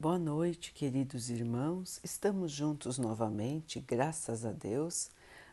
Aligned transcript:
Boa 0.00 0.18
noite, 0.18 0.72
queridos 0.72 1.28
irmãos. 1.28 2.00
Estamos 2.02 2.52
juntos 2.52 2.96
novamente, 2.96 3.80
graças 3.80 4.46
a 4.46 4.50
Deus. 4.50 5.10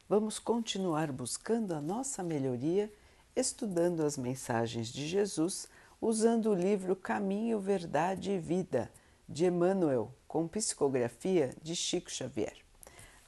Vamos 0.07 0.39
continuar 0.39 1.11
buscando 1.11 1.75
a 1.75 1.81
nossa 1.81 2.23
melhoria, 2.23 2.89
estudando 3.35 4.05
as 4.05 4.17
mensagens 4.17 4.87
de 4.87 5.05
Jesus, 5.05 5.67
usando 5.99 6.49
o 6.49 6.55
livro 6.55 6.95
Caminho, 6.95 7.59
Verdade 7.59 8.31
e 8.31 8.39
Vida, 8.39 8.89
de 9.27 9.47
Emmanuel, 9.47 10.13
com 10.29 10.47
psicografia 10.47 11.53
de 11.61 11.75
Chico 11.75 12.09
Xavier. 12.09 12.55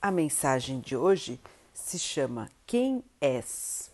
A 0.01 0.11
mensagem 0.11 0.79
de 0.79 0.95
hoje 0.95 1.38
se 1.73 1.99
chama 1.99 2.49
Quem 2.65 3.04
és? 3.20 3.91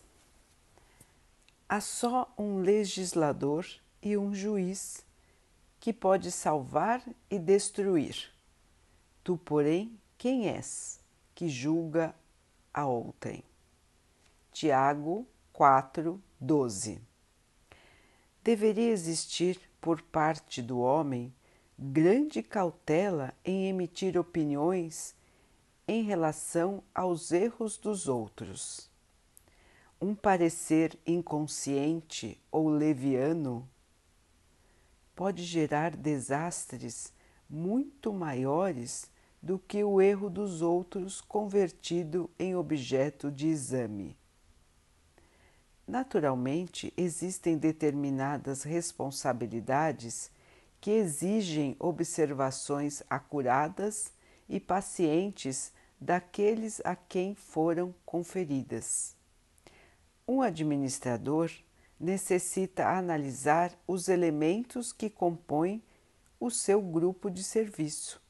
Há 1.68 1.80
só 1.80 2.32
um 2.38 2.60
legislador 2.60 3.66
e 4.00 4.16
um 4.16 4.32
juiz 4.32 5.04
que 5.86 5.92
pode 5.92 6.32
salvar 6.32 7.00
e 7.30 7.38
destruir. 7.38 8.28
Tu, 9.22 9.36
porém, 9.36 9.96
quem 10.18 10.48
és 10.48 10.98
que 11.32 11.48
julga 11.48 12.12
a 12.74 12.84
outrem? 12.84 13.44
Tiago 14.50 15.24
4, 15.52 16.20
12. 16.40 17.00
Deveria 18.42 18.90
existir 18.90 19.60
por 19.80 20.02
parte 20.02 20.60
do 20.60 20.80
homem 20.80 21.32
grande 21.78 22.42
cautela 22.42 23.32
em 23.44 23.68
emitir 23.68 24.18
opiniões 24.18 25.14
em 25.86 26.02
relação 26.02 26.82
aos 26.92 27.30
erros 27.30 27.78
dos 27.78 28.08
outros. 28.08 28.90
Um 30.00 30.16
parecer 30.16 30.98
inconsciente 31.06 32.42
ou 32.50 32.68
leviano 32.68 33.70
pode 35.16 35.42
gerar 35.42 35.96
desastres 35.96 37.12
muito 37.48 38.12
maiores 38.12 39.10
do 39.42 39.58
que 39.58 39.82
o 39.82 40.00
erro 40.00 40.28
dos 40.28 40.60
outros 40.60 41.20
convertido 41.22 42.30
em 42.38 42.54
objeto 42.54 43.32
de 43.32 43.48
exame. 43.48 44.16
Naturalmente, 45.88 46.92
existem 46.96 47.56
determinadas 47.56 48.62
responsabilidades 48.62 50.30
que 50.80 50.90
exigem 50.90 51.76
observações 51.78 53.02
acuradas 53.08 54.12
e 54.48 54.60
pacientes 54.60 55.72
daqueles 55.98 56.80
a 56.84 56.94
quem 56.94 57.34
foram 57.34 57.94
conferidas. 58.04 59.16
Um 60.28 60.42
administrador 60.42 61.50
necessita 61.98 62.88
analisar 62.88 63.72
os 63.86 64.08
elementos 64.08 64.92
que 64.92 65.08
compõem 65.08 65.82
o 66.38 66.50
seu 66.50 66.80
grupo 66.82 67.30
de 67.30 67.42
serviço. 67.42 68.20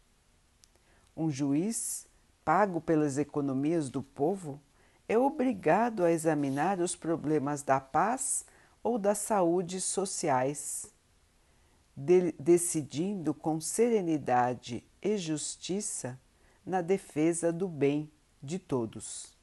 Um 1.17 1.31
juiz, 1.31 2.07
pago 2.45 2.81
pelas 2.81 3.19
economias 3.19 3.91
do 3.91 4.03
povo, 4.03 4.61
é 5.09 5.19
obrigado 5.19 6.05
a 6.05 6.13
examinar 6.13 6.81
os 6.81 6.95
problemas 6.95 7.63
da 7.63 7.81
paz 7.81 8.45
ou 8.83 8.99
da 8.99 9.15
saúde 9.15 9.81
sociais, 9.81 10.93
de 11.97 12.33
decidindo 12.33 13.33
com 13.33 13.61
serenidade 13.61 14.85
e 15.01 15.17
justiça 15.17 16.19
na 16.65 16.83
defesa 16.83 17.53
do 17.53 17.69
bem 17.69 18.11
de 18.43 18.59
todos. 18.59 19.35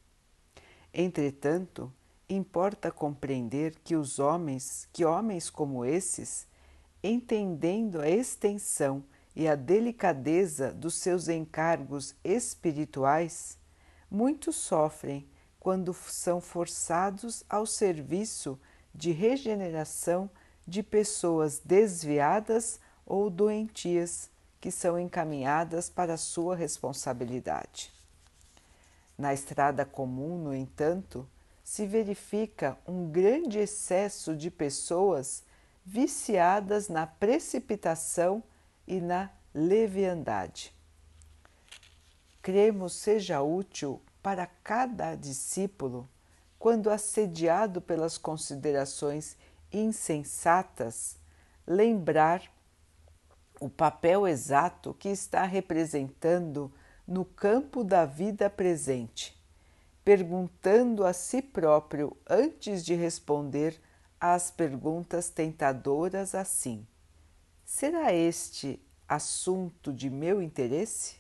Entretanto, 0.93 1.91
importa 2.35 2.91
compreender 2.91 3.75
que 3.83 3.95
os 3.95 4.19
homens, 4.19 4.87
que 4.91 5.05
homens 5.05 5.49
como 5.49 5.85
esses, 5.85 6.47
entendendo 7.03 7.99
a 7.99 8.09
extensão 8.09 9.03
e 9.35 9.47
a 9.47 9.55
delicadeza 9.55 10.71
dos 10.71 10.95
seus 10.95 11.27
encargos 11.27 12.15
espirituais, 12.23 13.57
muito 14.09 14.53
sofrem 14.53 15.27
quando 15.59 15.93
são 15.93 16.39
forçados 16.39 17.43
ao 17.49 17.65
serviço 17.65 18.59
de 18.93 19.11
regeneração 19.11 20.29
de 20.67 20.83
pessoas 20.83 21.59
desviadas 21.59 22.79
ou 23.05 23.29
doentias 23.29 24.29
que 24.61 24.71
são 24.71 24.99
encaminhadas 24.99 25.89
para 25.89 26.15
sua 26.15 26.55
responsabilidade. 26.55 27.91
Na 29.17 29.33
estrada 29.33 29.85
comum, 29.85 30.37
no 30.37 30.55
entanto, 30.55 31.27
se 31.63 31.87
verifica 31.87 32.77
um 32.85 33.09
grande 33.09 33.57
excesso 33.57 34.35
de 34.35 34.51
pessoas 34.51 35.43
viciadas 35.85 36.89
na 36.89 37.07
precipitação 37.07 38.43
e 38.85 38.99
na 38.99 39.29
leviandade. 39.53 40.73
Cremos 42.41 42.93
seja 42.93 43.41
útil 43.41 44.01
para 44.21 44.45
cada 44.45 45.15
discípulo, 45.15 46.09
quando 46.59 46.89
assediado 46.89 47.81
pelas 47.81 48.17
considerações 48.17 49.37
insensatas, 49.71 51.17
lembrar 51.65 52.41
o 53.59 53.69
papel 53.69 54.27
exato 54.27 54.93
que 54.93 55.09
está 55.09 55.43
representando 55.43 56.71
no 57.07 57.23
campo 57.23 57.83
da 57.83 58.05
vida 58.05 58.49
presente 58.49 59.42
perguntando 60.03 61.05
a 61.05 61.13
si 61.13 61.41
próprio 61.41 62.15
antes 62.29 62.83
de 62.83 62.93
responder 62.93 63.79
às 64.19 64.51
perguntas 64.51 65.29
tentadoras 65.29 66.35
assim: 66.35 66.85
será 67.63 68.13
este 68.13 68.81
assunto 69.07 69.93
de 69.93 70.09
meu 70.09 70.41
interesse? 70.41 71.17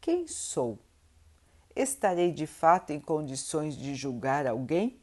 Quem 0.00 0.26
sou? 0.26 0.78
Estarei 1.74 2.32
de 2.32 2.46
fato 2.46 2.92
em 2.92 3.00
condições 3.00 3.76
de 3.76 3.94
julgar 3.94 4.46
alguém? 4.46 5.00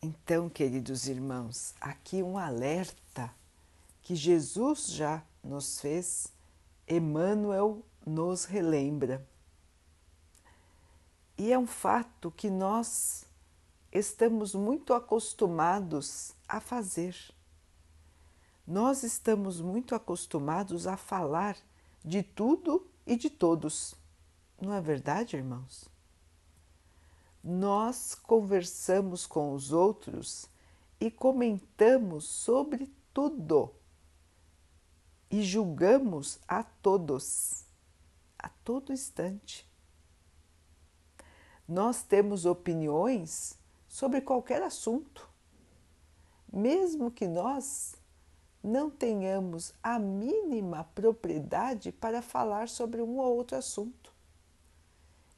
Então, 0.00 0.48
queridos 0.48 1.06
irmãos, 1.06 1.74
aqui 1.80 2.22
um 2.22 2.36
alerta 2.36 3.32
que 4.02 4.16
Jesus 4.16 4.88
já 4.88 5.22
nos 5.42 5.80
fez, 5.80 6.31
Emmanuel 6.96 7.82
nos 8.04 8.44
relembra. 8.44 9.26
E 11.38 11.50
é 11.50 11.58
um 11.58 11.66
fato 11.66 12.30
que 12.30 12.50
nós 12.50 13.24
estamos 13.90 14.54
muito 14.54 14.92
acostumados 14.92 16.34
a 16.46 16.60
fazer. 16.60 17.16
Nós 18.66 19.02
estamos 19.02 19.58
muito 19.58 19.94
acostumados 19.94 20.86
a 20.86 20.98
falar 20.98 21.56
de 22.04 22.22
tudo 22.22 22.86
e 23.06 23.16
de 23.16 23.30
todos. 23.30 23.94
Não 24.60 24.74
é 24.74 24.80
verdade, 24.80 25.36
irmãos? 25.36 25.88
Nós 27.42 28.14
conversamos 28.14 29.26
com 29.26 29.54
os 29.54 29.72
outros 29.72 30.46
e 31.00 31.10
comentamos 31.10 32.24
sobre 32.24 32.94
tudo 33.14 33.74
e 35.32 35.42
julgamos 35.42 36.38
a 36.46 36.62
todos 36.62 37.64
a 38.38 38.48
todo 38.48 38.92
instante. 38.92 39.66
Nós 41.66 42.02
temos 42.02 42.44
opiniões 42.44 43.56
sobre 43.88 44.20
qualquer 44.20 44.62
assunto, 44.62 45.28
mesmo 46.52 47.10
que 47.10 47.26
nós 47.26 47.94
não 48.62 48.90
tenhamos 48.90 49.72
a 49.82 49.98
mínima 49.98 50.84
propriedade 50.94 51.92
para 51.92 52.20
falar 52.20 52.68
sobre 52.68 53.00
um 53.00 53.18
ou 53.18 53.36
outro 53.36 53.56
assunto. 53.56 54.12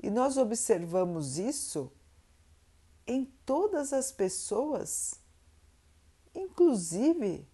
E 0.03 0.11
nós 0.11 0.37
observamos 0.37 1.39
isso 1.39 1.93
em 3.07 3.27
todas 3.45 3.93
as 3.93 4.11
pessoas, 4.11 5.21
inclusive 6.35 7.47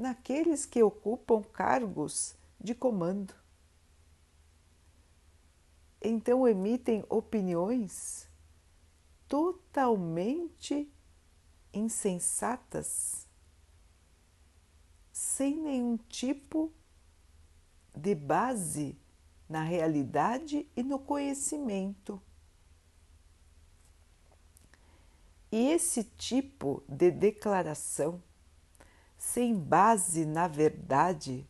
naqueles 0.00 0.66
que 0.66 0.82
ocupam 0.82 1.42
cargos 1.42 2.34
de 2.58 2.74
comando 2.74 3.34
então 6.02 6.48
emitem 6.48 7.04
opiniões 7.10 8.26
totalmente 9.28 10.90
insensatas, 11.72 13.28
sem 15.12 15.56
nenhum 15.56 15.96
tipo 15.96 16.72
de 17.94 18.14
base 18.14 18.98
na 19.48 19.62
realidade 19.62 20.66
e 20.74 20.82
no 20.82 20.98
conhecimento. 20.98 22.20
E 25.52 25.68
esse 25.68 26.04
tipo 26.04 26.82
de 26.88 27.10
declaração, 27.10 28.22
sem 29.20 29.54
base 29.54 30.24
na 30.24 30.48
verdade, 30.48 31.46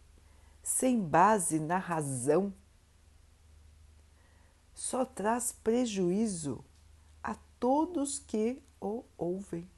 sem 0.61 1.01
base 1.01 1.61
na 1.61 1.79
razão, 1.79 2.53
só 4.75 5.05
traz 5.05 5.53
prejuízo 5.53 6.65
a 7.23 7.37
todos 7.61 8.19
que 8.19 8.61
o 8.81 9.05
ouvem. 9.17 9.71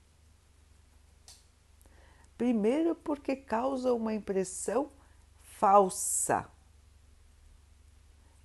Primeiro, 2.39 2.95
porque 2.95 3.37
causa 3.37 3.93
uma 3.93 4.15
impressão 4.15 4.91
falsa. 5.43 6.49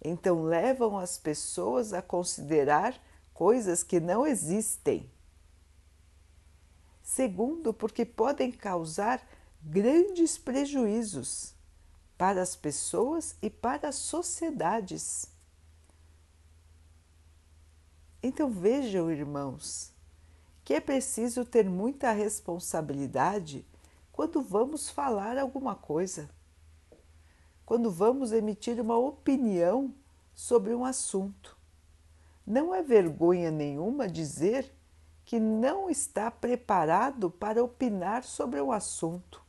Então, 0.04 0.44
levam 0.44 0.98
as 0.98 1.18
pessoas 1.18 1.94
a 1.94 2.02
considerar 2.02 3.02
coisas 3.34 3.82
que 3.82 4.02
não 4.02 4.28
existem. 4.28 5.10
Segundo, 7.02 7.74
porque 7.74 8.04
podem 8.04 8.52
causar 8.52 9.26
grandes 9.70 10.38
prejuízos 10.38 11.54
para 12.18 12.42
as 12.42 12.56
pessoas 12.56 13.36
e 13.42 13.50
para 13.50 13.90
as 13.90 13.96
sociedades. 13.96 15.30
Então 18.24 18.50
vejam, 18.50 19.12
irmãos, 19.12 19.92
que 20.64 20.74
é 20.74 20.80
preciso 20.80 21.44
ter 21.44 21.70
muita 21.70 22.14
responsabilidade 22.14 23.66
quando 24.14 24.42
vamos 24.42 24.90
falar 24.90 25.38
alguma 25.38 25.76
coisa, 25.76 26.30
quando 27.66 27.92
vamos 27.92 28.32
emitir 28.32 28.80
uma 28.80 28.98
opinião 28.98 29.94
sobre 30.34 30.74
um 30.74 30.86
assunto. 30.86 31.58
Não 32.46 32.74
é 32.74 32.82
vergonha 32.82 33.52
nenhuma 33.52 34.08
dizer 34.08 34.74
que 35.26 35.42
não 35.42 35.90
está 35.90 36.32
preparado 36.32 37.30
para 37.30 37.62
opinar 37.62 38.24
sobre 38.24 38.62
o 38.62 38.72
assunto. 38.72 39.46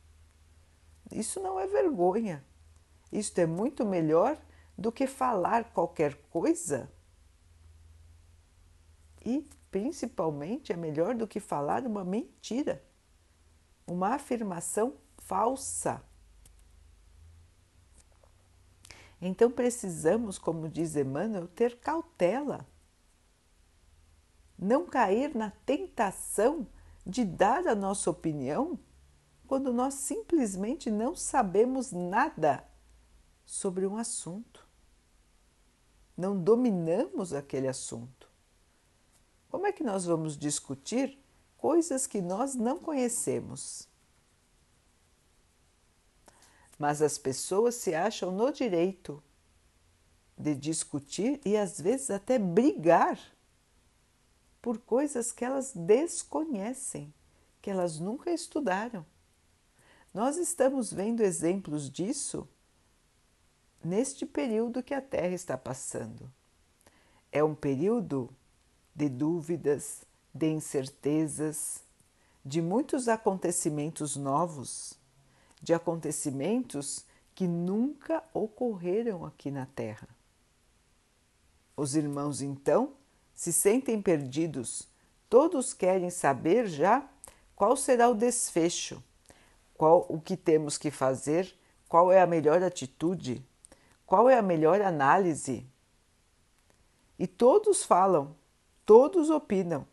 Isso 1.11 1.39
não 1.39 1.59
é 1.59 1.67
vergonha. 1.67 2.43
Isto 3.11 3.39
é 3.39 3.45
muito 3.45 3.85
melhor 3.85 4.37
do 4.77 4.91
que 4.91 5.07
falar 5.07 5.73
qualquer 5.73 6.15
coisa 6.29 6.89
e, 9.25 9.47
principalmente, 9.69 10.71
é 10.71 10.77
melhor 10.77 11.15
do 11.15 11.27
que 11.27 11.39
falar 11.39 11.85
uma 11.85 12.03
mentira, 12.03 12.83
uma 13.85 14.15
afirmação 14.15 14.95
falsa. 15.17 16.01
Então 19.21 19.51
precisamos, 19.51 20.37
como 20.37 20.69
diz 20.69 20.95
Emmanuel, 20.95 21.47
ter 21.47 21.77
cautela, 21.79 22.65
não 24.57 24.85
cair 24.85 25.35
na 25.35 25.51
tentação 25.65 26.65
de 27.05 27.25
dar 27.25 27.67
a 27.67 27.75
nossa 27.75 28.09
opinião 28.09 28.79
quando 29.49 29.73
nós 29.73 29.95
simplesmente 29.95 30.91
não 30.91 31.15
sabemos 31.15 31.91
nada 31.91 32.63
sobre 33.43 33.87
um 33.87 33.97
assunto. 33.97 34.63
Não 36.15 36.39
dominamos 36.39 37.33
aquele 37.33 37.67
assunto. 37.67 38.29
Como 39.49 39.65
é 39.65 39.71
que 39.71 39.83
nós 39.83 40.05
vamos 40.05 40.37
discutir 40.37 41.17
coisas 41.57 42.05
que 42.05 42.21
nós 42.21 42.53
não 42.53 42.77
conhecemos? 42.77 43.89
Mas 46.77 47.01
as 47.01 47.17
pessoas 47.17 47.73
se 47.73 47.95
acham 47.95 48.31
no 48.31 48.51
direito 48.51 49.21
de 50.37 50.53
discutir 50.53 51.41
e 51.43 51.57
às 51.57 51.81
vezes 51.81 52.11
até 52.11 52.37
brigar 52.37 53.19
por 54.61 54.77
coisas 54.77 55.31
que 55.31 55.43
elas 55.43 55.73
desconhecem, 55.73 57.11
que 57.59 57.71
elas 57.71 57.99
nunca 57.99 58.31
estudaram. 58.31 59.03
Nós 60.13 60.37
estamos 60.37 60.91
vendo 60.91 61.21
exemplos 61.21 61.89
disso 61.89 62.47
neste 63.83 64.25
período 64.25 64.81
que 64.81 64.93
a 64.93 65.01
Terra 65.01 65.33
está 65.33 65.57
passando. 65.57 66.31
É 67.31 67.43
um 67.43 67.53
período 67.53 68.29
de 68.95 69.07
dúvidas, 69.07 70.03
de 70.33 70.47
incertezas, 70.47 71.83
de 72.43 72.61
muitos 72.61 73.07
acontecimentos 73.07 74.15
novos, 74.15 74.95
de 75.61 75.73
acontecimentos 75.73 77.05
que 77.35 77.47
nunca 77.47 78.23
ocorreram 78.33 79.25
aqui 79.25 79.51
na 79.51 79.65
Terra. 79.65 80.07
Os 81.77 81.95
irmãos 81.95 82.41
então 82.41 82.93
se 83.33 83.53
sentem 83.53 84.01
perdidos, 84.01 84.87
todos 85.29 85.73
querem 85.73 86.09
saber 86.09 86.67
já 86.67 87.07
qual 87.55 87.77
será 87.77 88.09
o 88.09 88.13
desfecho, 88.13 89.01
qual 89.79 90.05
o 90.09 90.19
que 90.19 90.35
temos 90.35 90.77
que 90.77 90.91
fazer, 90.91 91.57
qual 91.87 92.11
é 92.11 92.19
a 92.19 92.27
melhor 92.27 92.61
atitude, 92.61 93.41
qual 94.05 94.29
é 94.29 94.37
a 94.37 94.41
melhor 94.41 94.81
análise? 94.81 95.65
E 97.17 97.25
todos 97.25 97.85
falam, 97.85 98.35
todos 98.85 99.29
opinam, 99.29 99.87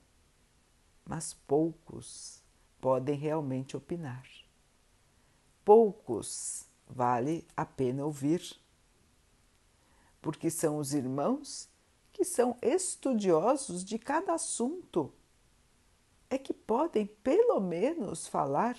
mas 1.04 1.34
poucos 1.34 2.42
podem 2.80 3.14
realmente 3.14 3.76
opinar. 3.76 4.28
Poucos 5.64 6.66
vale 6.88 7.46
a 7.56 7.64
pena 7.64 8.04
ouvir, 8.04 8.42
porque 10.20 10.50
são 10.50 10.78
os 10.78 10.94
irmãos 10.94 11.68
que 12.12 12.24
são 12.24 12.58
estudiosos 12.60 13.84
de 13.84 14.00
cada 14.00 14.34
assunto, 14.34 15.12
é 16.28 16.36
que 16.36 16.52
podem 16.52 17.06
pelo 17.06 17.60
menos 17.60 18.26
falar, 18.26 18.76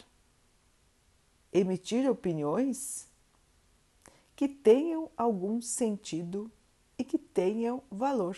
emitir 1.57 2.09
opiniões 2.09 3.07
que 4.35 4.47
tenham 4.47 5.09
algum 5.17 5.59
sentido 5.59 6.51
e 6.97 7.03
que 7.03 7.17
tenham 7.17 7.81
valor. 7.89 8.37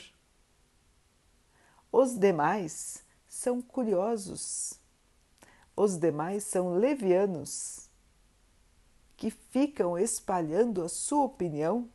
Os 1.92 2.18
demais 2.18 3.04
são 3.27 3.62
curiosos, 3.62 4.80
os 5.75 5.98
demais 5.98 6.45
são 6.45 6.75
levianos, 6.77 7.89
que 9.18 9.30
ficam 9.30 9.98
espalhando 9.98 10.81
a 10.81 10.88
sua 10.88 11.25
opinião 11.25 11.89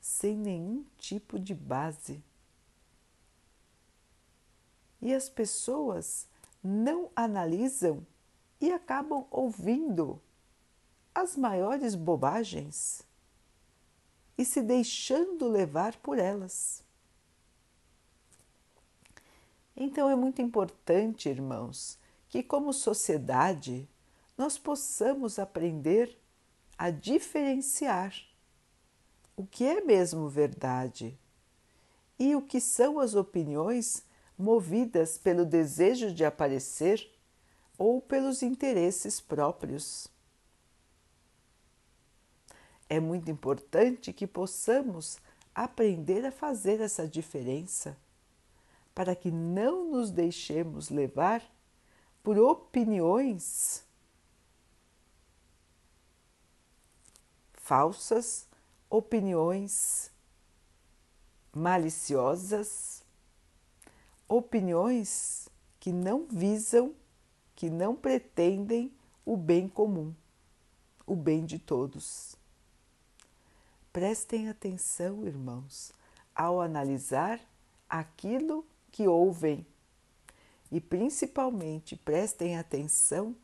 sem 0.00 0.36
nenhum 0.36 0.84
tipo 0.98 1.38
de 1.38 1.54
base. 1.54 2.22
E 5.00 5.14
as 5.14 5.30
pessoas 5.30 6.26
não 6.62 7.10
analisam 7.16 8.06
e 8.60 8.70
acabam 8.70 9.26
ouvindo 9.30 10.20
as 11.14 11.36
maiores 11.36 11.94
bobagens 11.94 13.02
e 14.36 14.44
se 14.44 14.62
deixando 14.62 15.48
levar 15.48 15.96
por 15.96 16.18
elas. 16.18 16.82
Então 19.76 20.08
é 20.08 20.16
muito 20.16 20.40
importante, 20.42 21.28
irmãos, 21.28 21.98
que 22.28 22.42
como 22.42 22.72
sociedade 22.72 23.88
nós 24.36 24.58
possamos 24.58 25.38
aprender 25.38 26.18
a 26.76 26.90
diferenciar 26.90 28.14
o 29.36 29.46
que 29.46 29.64
é 29.64 29.80
mesmo 29.80 30.28
verdade 30.28 31.18
e 32.18 32.34
o 32.34 32.42
que 32.42 32.60
são 32.60 32.98
as 32.98 33.14
opiniões 33.14 34.04
movidas 34.36 35.18
pelo 35.18 35.44
desejo 35.44 36.12
de 36.12 36.24
aparecer 36.24 37.10
ou 37.78 38.00
pelos 38.00 38.42
interesses 38.42 39.20
próprios 39.20 40.11
é 42.92 43.00
muito 43.00 43.30
importante 43.30 44.12
que 44.12 44.26
possamos 44.26 45.16
aprender 45.54 46.26
a 46.26 46.30
fazer 46.30 46.78
essa 46.78 47.08
diferença 47.08 47.96
para 48.94 49.16
que 49.16 49.30
não 49.30 49.90
nos 49.90 50.10
deixemos 50.10 50.90
levar 50.90 51.42
por 52.22 52.38
opiniões 52.38 53.82
falsas, 57.54 58.46
opiniões 58.90 60.10
maliciosas, 61.50 63.02
opiniões 64.28 65.48
que 65.80 65.90
não 65.90 66.26
visam, 66.26 66.94
que 67.56 67.70
não 67.70 67.96
pretendem 67.96 68.92
o 69.24 69.34
bem 69.34 69.66
comum, 69.66 70.14
o 71.06 71.16
bem 71.16 71.46
de 71.46 71.58
todos. 71.58 72.41
Prestem 73.92 74.48
atenção, 74.48 75.26
irmãos, 75.26 75.92
ao 76.34 76.62
analisar 76.62 77.38
aquilo 77.86 78.64
que 78.90 79.06
ouvem 79.06 79.66
e 80.70 80.80
principalmente 80.80 81.94
prestem 81.94 82.56
atenção 82.56 83.36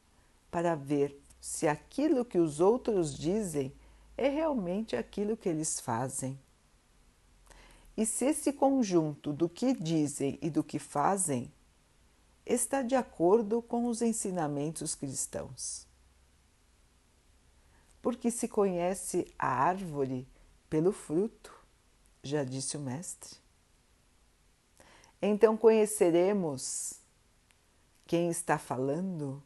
para 0.51 0.75
ver 0.75 1.21
se 1.39 1.69
aquilo 1.69 2.25
que 2.25 2.39
os 2.39 2.61
outros 2.61 3.15
dizem 3.15 3.71
é 4.17 4.31
realmente 4.31 4.97
aquilo 4.97 5.37
que 5.37 5.51
eles 5.51 5.79
fazem. 5.81 6.39
E 7.95 8.07
se 8.07 8.25
esse 8.25 8.51
conjunto 8.51 9.35
do 9.35 9.51
que 9.51 9.75
dizem 9.75 10.39
e 10.41 10.49
do 10.49 10.65
que 10.65 10.79
fazem 10.79 11.53
está 12.47 12.81
de 12.81 12.95
acordo 12.95 13.61
com 13.61 13.85
os 13.85 14.01
ensinamentos 14.01 14.95
cristãos. 14.95 15.87
Porque 18.01 18.31
se 18.31 18.49
conhece 18.49 19.31
a 19.39 19.47
árvore 19.47 20.27
pelo 20.69 20.93
fruto, 20.93 21.53
já 22.23 22.45
disse 22.45 22.77
o 22.77 22.81
Mestre. 22.81 23.37
Então 25.21 25.57
conheceremos 25.57 26.95
quem 28.07 28.31
está 28.31 28.59
falando 28.59 29.43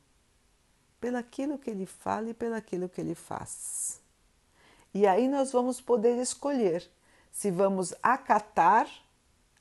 pelaquilo 1.01 1.59
que 1.59 1.71
ele 1.71 1.87
fala 1.87 2.31
e 2.31 2.35
pelaquilo 2.35 2.89
que 2.89 3.01
ele 3.01 3.15
faz. 3.15 4.01
E 4.95 5.07
aí 5.07 5.27
nós 5.27 5.51
vamos 5.51 5.81
poder 5.81 6.17
escolher 6.19 6.89
se 7.33 7.51
vamos 7.51 7.95
acatar 8.03 8.87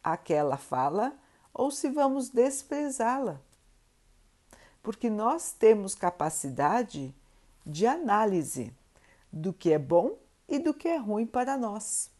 aquela 0.04 0.58
fala 0.58 1.14
ou 1.54 1.72
se 1.72 1.90
vamos 1.90 2.30
desprezá-la. 2.30 3.40
Porque 4.84 5.10
nós 5.10 5.54
temos 5.54 5.96
capacidade 5.96 7.14
de 7.66 7.88
análise 7.88 8.74
do 9.32 9.54
que 9.54 9.72
é 9.72 9.80
bom 9.80 10.18
e 10.52 10.60
do 10.60 10.74
que 10.74 10.90
é 10.90 10.98
ruim 10.98 11.26
para 11.26 11.58
nós, 11.58 12.12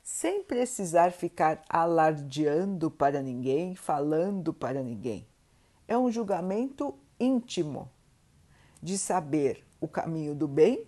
sem 0.00 0.44
precisar 0.44 1.10
ficar 1.10 1.60
alardeando 1.68 2.88
para 2.88 3.20
ninguém, 3.20 3.74
falando 3.74 4.54
para 4.54 4.80
ninguém. 4.80 5.26
É 5.88 5.98
um 5.98 6.08
julgamento 6.08 6.94
íntimo 7.18 7.90
de 8.80 8.96
saber 8.96 9.64
o 9.80 9.88
caminho 9.88 10.36
do 10.36 10.46
bem 10.46 10.86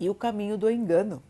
e 0.00 0.08
o 0.08 0.14
caminho 0.14 0.56
do 0.56 0.70
engano. 0.70 1.22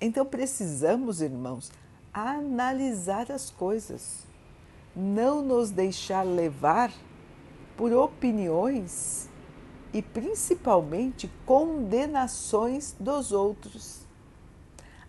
Então 0.00 0.24
precisamos, 0.24 1.20
irmãos, 1.20 1.70
analisar 2.12 3.30
as 3.30 3.50
coisas, 3.50 4.26
não 4.96 5.42
nos 5.42 5.70
deixar 5.70 6.22
levar 6.22 6.90
por 7.76 7.92
opiniões 7.92 9.30
e 9.92 10.00
principalmente 10.00 11.30
condenações 11.44 12.94
dos 12.98 13.32
outros. 13.32 14.00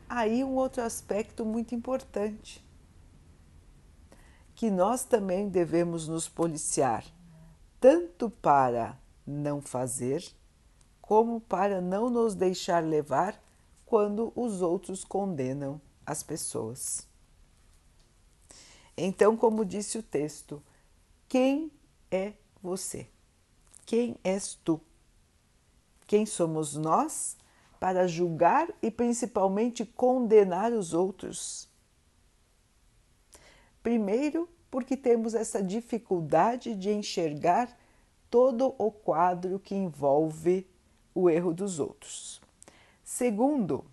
Aí 0.09 0.43
um 0.43 0.55
outro 0.55 0.83
aspecto 0.83 1.45
muito 1.45 1.73
importante, 1.73 2.63
que 4.55 4.69
nós 4.69 5.03
também 5.03 5.49
devemos 5.49 6.07
nos 6.07 6.27
policiar, 6.27 7.05
tanto 7.79 8.29
para 8.29 8.97
não 9.25 9.61
fazer, 9.61 10.23
como 11.01 11.39
para 11.41 11.81
não 11.81 12.09
nos 12.09 12.35
deixar 12.35 12.83
levar 12.83 13.41
quando 13.85 14.31
os 14.35 14.61
outros 14.61 15.03
condenam 15.03 15.81
as 16.05 16.21
pessoas. 16.21 17.07
Então, 18.95 19.35
como 19.35 19.65
disse 19.65 19.97
o 19.97 20.03
texto, 20.03 20.61
quem 21.27 21.71
é 22.11 22.33
você? 22.61 23.12
Quem 23.85 24.15
és 24.23 24.55
tu? 24.55 24.79
Quem 26.07 26.25
somos 26.25 26.75
nós 26.75 27.37
para 27.79 28.07
julgar 28.07 28.69
e 28.81 28.89
principalmente 28.89 29.85
condenar 29.85 30.71
os 30.71 30.93
outros? 30.93 31.69
Primeiro, 33.81 34.47
porque 34.71 34.95
temos 34.95 35.33
essa 35.33 35.61
dificuldade 35.61 36.75
de 36.75 36.91
enxergar 36.91 37.77
todo 38.29 38.73
o 38.77 38.89
quadro 38.89 39.59
que 39.59 39.75
envolve 39.75 40.65
o 41.13 41.29
erro 41.29 41.53
dos 41.53 41.79
outros. 41.79 42.41
Segundo, 43.03 43.85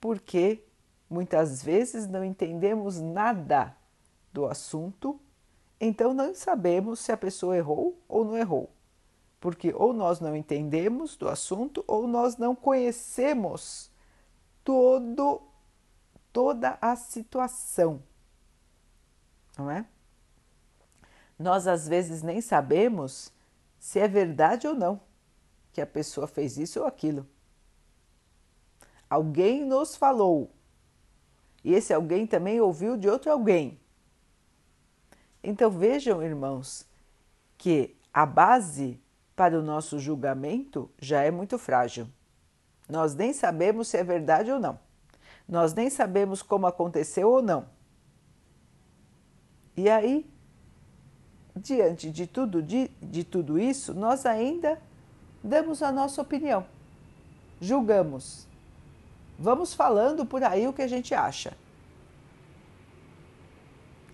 porque 0.00 0.64
muitas 1.10 1.62
vezes 1.62 2.06
não 2.06 2.24
entendemos 2.24 3.00
nada 3.00 3.76
do 4.32 4.46
assunto, 4.46 5.20
então 5.80 6.14
não 6.14 6.32
sabemos 6.32 7.00
se 7.00 7.10
a 7.10 7.16
pessoa 7.16 7.56
errou 7.56 8.00
ou 8.08 8.24
não 8.24 8.36
errou 8.36 8.70
porque 9.42 9.74
ou 9.74 9.92
nós 9.92 10.20
não 10.20 10.36
entendemos 10.36 11.16
do 11.16 11.28
assunto 11.28 11.82
ou 11.88 12.06
nós 12.06 12.36
não 12.36 12.54
conhecemos 12.54 13.90
todo 14.62 15.42
toda 16.32 16.78
a 16.80 16.94
situação. 16.94 18.00
Não 19.58 19.68
é? 19.68 19.84
Nós 21.36 21.66
às 21.66 21.88
vezes 21.88 22.22
nem 22.22 22.40
sabemos 22.40 23.32
se 23.80 23.98
é 23.98 24.06
verdade 24.06 24.68
ou 24.68 24.76
não 24.76 25.00
que 25.72 25.80
a 25.80 25.86
pessoa 25.88 26.28
fez 26.28 26.56
isso 26.56 26.78
ou 26.78 26.86
aquilo. 26.86 27.26
Alguém 29.10 29.64
nos 29.64 29.96
falou. 29.96 30.52
E 31.64 31.74
esse 31.74 31.92
alguém 31.92 32.28
também 32.28 32.60
ouviu 32.60 32.96
de 32.96 33.08
outro 33.08 33.32
alguém. 33.32 33.80
Então 35.42 35.68
vejam, 35.68 36.22
irmãos, 36.22 36.86
que 37.58 37.96
a 38.14 38.24
base 38.24 39.01
para 39.34 39.58
o 39.58 39.62
nosso 39.62 39.98
julgamento 39.98 40.90
já 40.98 41.22
é 41.22 41.30
muito 41.30 41.58
frágil. 41.58 42.06
Nós 42.88 43.14
nem 43.14 43.32
sabemos 43.32 43.88
se 43.88 43.96
é 43.96 44.04
verdade 44.04 44.50
ou 44.50 44.60
não. 44.60 44.78
Nós 45.48 45.74
nem 45.74 45.88
sabemos 45.90 46.42
como 46.42 46.66
aconteceu 46.66 47.30
ou 47.30 47.42
não. 47.42 47.66
E 49.76 49.88
aí, 49.88 50.30
diante 51.56 52.10
de 52.10 52.26
tudo, 52.26 52.62
de, 52.62 52.88
de 53.00 53.24
tudo 53.24 53.58
isso, 53.58 53.94
nós 53.94 54.26
ainda 54.26 54.80
damos 55.42 55.82
a 55.82 55.90
nossa 55.90 56.20
opinião, 56.20 56.64
julgamos, 57.60 58.46
vamos 59.38 59.74
falando 59.74 60.24
por 60.24 60.44
aí 60.44 60.68
o 60.68 60.72
que 60.72 60.82
a 60.82 60.86
gente 60.86 61.14
acha. 61.14 61.56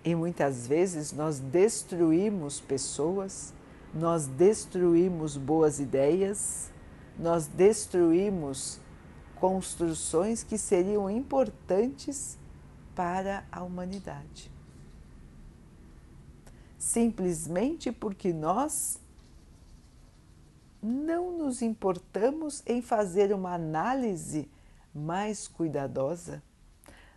E 0.04 0.14
muitas 0.14 0.66
vezes 0.66 1.12
nós 1.12 1.38
destruímos 1.38 2.60
pessoas 2.60 3.52
nós 3.94 4.26
destruímos 4.26 5.36
boas 5.36 5.80
ideias, 5.80 6.70
nós 7.18 7.46
destruímos 7.46 8.80
construções 9.34 10.42
que 10.42 10.58
seriam 10.58 11.08
importantes 11.08 12.38
para 12.94 13.44
a 13.50 13.62
humanidade. 13.62 14.50
Simplesmente 16.78 17.90
porque 17.90 18.32
nós 18.32 19.00
não 20.82 21.36
nos 21.36 21.60
importamos 21.62 22.62
em 22.66 22.80
fazer 22.80 23.32
uma 23.32 23.54
análise 23.54 24.48
mais 24.94 25.48
cuidadosa, 25.48 26.42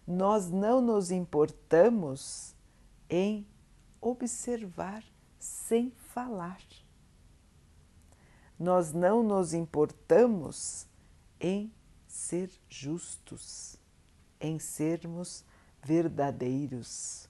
nós 0.08 0.50
não 0.50 0.82
nos 0.82 1.12
importamos 1.12 2.56
em 3.10 3.46
observar 4.00 5.04
sem 5.40 5.92
falar. 6.14 6.62
Nós 8.60 8.92
não 8.94 9.24
nos 9.24 9.54
importamos 9.54 10.86
em 11.40 11.74
ser 12.08 12.52
justos, 12.70 13.78
em 14.40 14.60
sermos 14.60 15.44
verdadeiros. 15.82 17.28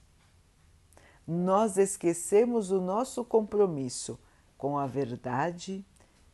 Nós 1.26 1.78
esquecemos 1.78 2.70
o 2.70 2.80
nosso 2.80 3.24
compromisso 3.24 4.18
com 4.58 4.76
a 4.78 4.86
verdade 4.86 5.84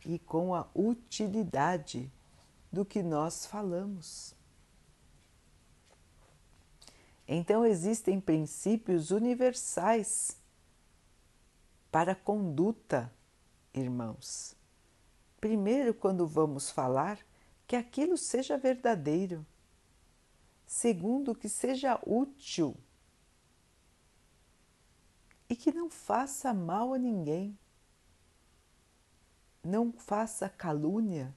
e 0.05 0.19
com 0.19 0.53
a 0.53 0.67
utilidade 0.75 2.11
do 2.71 2.83
que 2.83 3.01
nós 3.01 3.45
falamos. 3.45 4.35
Então, 7.27 7.63
existem 7.63 8.19
princípios 8.19 9.11
universais 9.11 10.39
para 11.91 12.11
a 12.11 12.15
conduta, 12.15 13.11
irmãos. 13.73 14.55
Primeiro, 15.39 15.93
quando 15.93 16.27
vamos 16.27 16.69
falar, 16.69 17.19
que 17.65 17.75
aquilo 17.75 18.17
seja 18.17 18.57
verdadeiro. 18.57 19.45
Segundo, 20.65 21.33
que 21.33 21.49
seja 21.49 21.99
útil 22.05 22.75
e 25.49 25.55
que 25.55 25.71
não 25.71 25.89
faça 25.89 26.53
mal 26.53 26.93
a 26.93 26.97
ninguém. 26.97 27.57
Não 29.63 29.91
faça 29.91 30.47
calúnia, 30.47 31.35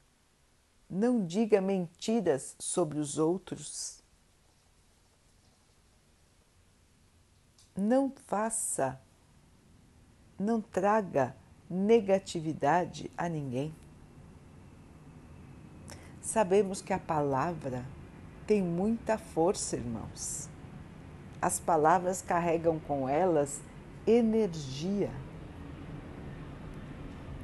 não 0.88 1.24
diga 1.24 1.60
mentiras 1.60 2.54
sobre 2.58 2.98
os 2.98 3.18
outros. 3.18 4.02
Não 7.74 8.10
faça 8.10 9.00
não 10.38 10.60
traga 10.60 11.34
negatividade 11.68 13.10
a 13.16 13.28
ninguém. 13.28 13.74
Sabemos 16.20 16.80
que 16.80 16.92
a 16.92 16.98
palavra 16.98 17.84
tem 18.46 18.62
muita 18.62 19.18
força, 19.18 19.76
irmãos. 19.76 20.48
As 21.40 21.58
palavras 21.58 22.22
carregam 22.22 22.78
com 22.78 23.08
elas 23.08 23.60
energia. 24.06 25.10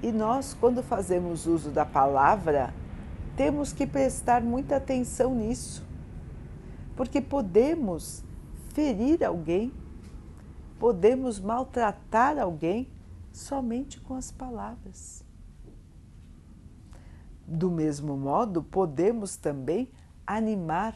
E 0.03 0.13
nós, 0.13 0.55
quando 0.55 0.83
fazemos 0.83 1.47
uso 1.47 1.71
da 1.71 1.85
palavra, 1.85 2.73
temos 3.37 3.73
que 3.73 3.87
prestar 3.87 4.43
muita 4.43 4.77
atenção 4.77 5.35
nisso, 5.35 5.85
porque 6.97 7.21
podemos 7.21 8.23
ferir 8.75 9.25
alguém 9.25 9.73
podemos 10.79 11.41
maltratar 11.41 12.39
alguém 12.39 12.91
somente 13.33 14.01
com 14.01 14.15
as 14.15 14.31
palavras. 14.31 15.25
Do 17.47 17.71
mesmo 17.71 18.17
modo, 18.17 18.63
podemos 18.63 19.37
também 19.37 19.91
animar, 20.27 20.95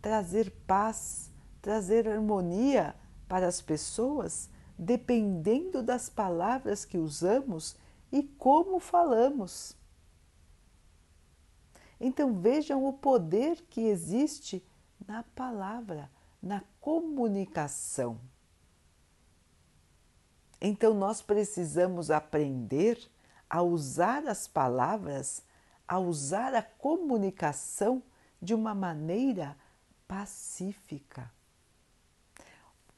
trazer 0.00 0.50
paz, 0.66 1.32
trazer 1.62 2.08
harmonia 2.08 2.94
para 3.26 3.46
as 3.46 3.60
pessoas 3.60 4.50
dependendo 4.78 5.82
das 5.82 6.08
palavras 6.08 6.84
que 6.84 6.96
usamos 6.96 7.76
e 8.12 8.22
como 8.22 8.78
falamos. 8.78 9.76
Então 12.00 12.40
vejam 12.40 12.84
o 12.84 12.92
poder 12.92 13.60
que 13.68 13.80
existe 13.80 14.64
na 15.04 15.24
palavra, 15.24 16.08
na 16.40 16.62
comunicação. 16.80 18.20
Então 20.60 20.92
nós 20.92 21.22
precisamos 21.22 22.10
aprender 22.10 22.98
a 23.48 23.62
usar 23.62 24.26
as 24.26 24.48
palavras, 24.48 25.42
a 25.86 25.98
usar 25.98 26.54
a 26.54 26.62
comunicação 26.62 28.02
de 28.42 28.54
uma 28.54 28.74
maneira 28.74 29.56
pacífica. 30.06 31.30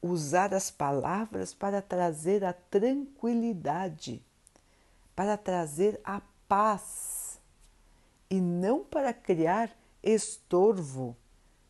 Usar 0.02 0.54
as 0.54 0.70
palavras 0.70 1.52
para 1.52 1.82
trazer 1.82 2.42
a 2.44 2.54
tranquilidade, 2.54 4.24
para 5.14 5.36
trazer 5.36 6.00
a 6.02 6.22
paz 6.48 7.38
e 8.30 8.40
não 8.40 8.82
para 8.82 9.12
criar 9.12 9.70
estorvo, 10.02 11.14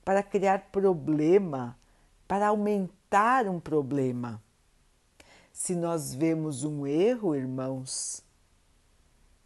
para 0.04 0.22
criar 0.22 0.70
problema, 0.70 1.76
para 2.28 2.48
aumentar 2.48 3.48
um 3.48 3.58
problema. 3.58 4.40
Se 5.52 5.74
nós 5.74 6.14
vemos 6.14 6.64
um 6.64 6.86
erro, 6.86 7.34
irmãos, 7.34 8.22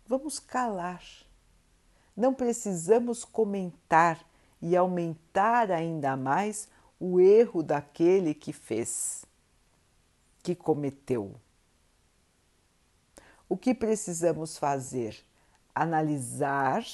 vamos 0.06 0.38
calar. 0.38 1.02
Não 2.16 2.32
precisamos 2.32 3.24
comentar 3.24 4.24
e 4.62 4.76
aumentar 4.76 5.70
ainda 5.70 6.16
mais 6.16 6.68
o 7.00 7.20
erro 7.20 7.62
daquele 7.62 8.32
que 8.32 8.52
fez, 8.52 9.24
que 10.42 10.54
cometeu. 10.54 11.34
O 13.48 13.56
que 13.56 13.74
precisamos 13.74 14.56
fazer? 14.56 15.22
Analisar 15.74 16.84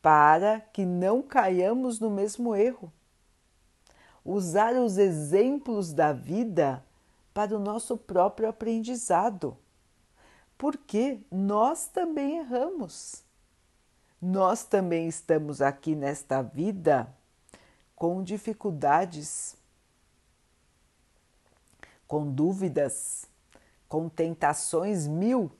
para 0.00 0.60
que 0.60 0.86
não 0.86 1.20
caiamos 1.20 2.00
no 2.00 2.08
mesmo 2.08 2.54
erro. 2.54 2.92
Usar 4.24 4.74
os 4.74 4.96
exemplos 4.98 5.92
da 5.92 6.12
vida 6.12 6.84
para 7.40 7.56
o 7.56 7.58
nosso 7.58 7.96
próprio 7.96 8.50
aprendizado, 8.50 9.56
porque 10.58 11.20
nós 11.30 11.86
também 11.86 12.36
erramos. 12.36 13.24
Nós 14.20 14.62
também 14.62 15.08
estamos 15.08 15.62
aqui 15.62 15.94
nesta 15.94 16.42
vida 16.42 17.10
com 17.96 18.22
dificuldades, 18.22 19.56
com 22.06 22.30
dúvidas, 22.30 23.24
com 23.88 24.06
tentações 24.10 25.06
mil 25.06 25.50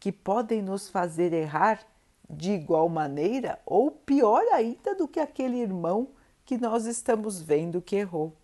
que 0.00 0.10
podem 0.10 0.62
nos 0.62 0.88
fazer 0.88 1.34
errar 1.34 1.86
de 2.30 2.52
igual 2.52 2.88
maneira 2.88 3.60
ou 3.66 3.90
pior 3.90 4.42
ainda 4.54 4.94
do 4.94 5.06
que 5.06 5.20
aquele 5.20 5.58
irmão 5.58 6.08
que 6.46 6.56
nós 6.56 6.86
estamos 6.86 7.42
vendo 7.42 7.82
que 7.82 7.96
errou. 7.96 8.34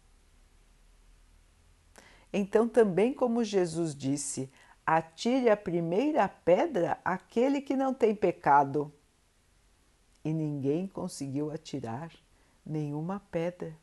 Então, 2.33 2.69
também 2.69 3.13
como 3.13 3.43
Jesus 3.43 3.95
disse, 3.95 4.51
atire 4.85 5.51
a 5.51 5.57
primeira 5.57 6.29
pedra 6.29 6.99
aquele 7.05 7.61
que 7.61 7.77
não 7.77 7.93
tem 7.93 8.15
pecado. 8.15 8.93
E 10.25 10.33
ninguém 10.33 10.87
conseguiu 10.87 11.51
atirar 11.51 12.11
nenhuma 12.65 13.21
pedra. 13.31 13.77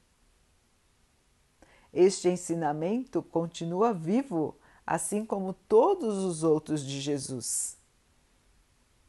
Este 1.91 2.27
ensinamento 2.27 3.23
continua 3.23 3.93
vivo, 3.93 4.57
assim 4.85 5.25
como 5.25 5.53
todos 5.53 6.23
os 6.23 6.43
outros 6.43 6.85
de 6.85 6.99
Jesus, 6.99 7.77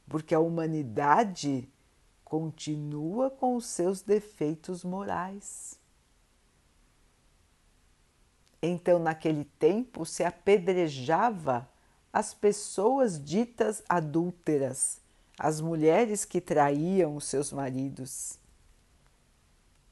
porque 0.09 0.35
a 0.35 0.41
humanidade 0.41 1.69
continua 2.25 3.31
com 3.31 3.57
os 3.57 3.67
seus 3.67 4.03
defeitos 4.03 4.85
morais. 4.85 5.81
Então, 8.61 8.99
naquele 8.99 9.45
tempo, 9.45 10.07
se 10.07 10.25
apedrejava 10.25 11.69
as 12.13 12.33
pessoas 12.33 13.23
ditas 13.23 13.83
adúlteras, 13.89 15.01
as 15.39 15.61
mulheres 15.61 16.25
que 16.25 16.41
traíam 16.41 17.17
os 17.17 17.27
seus 17.27 17.53
maridos. 17.53 18.39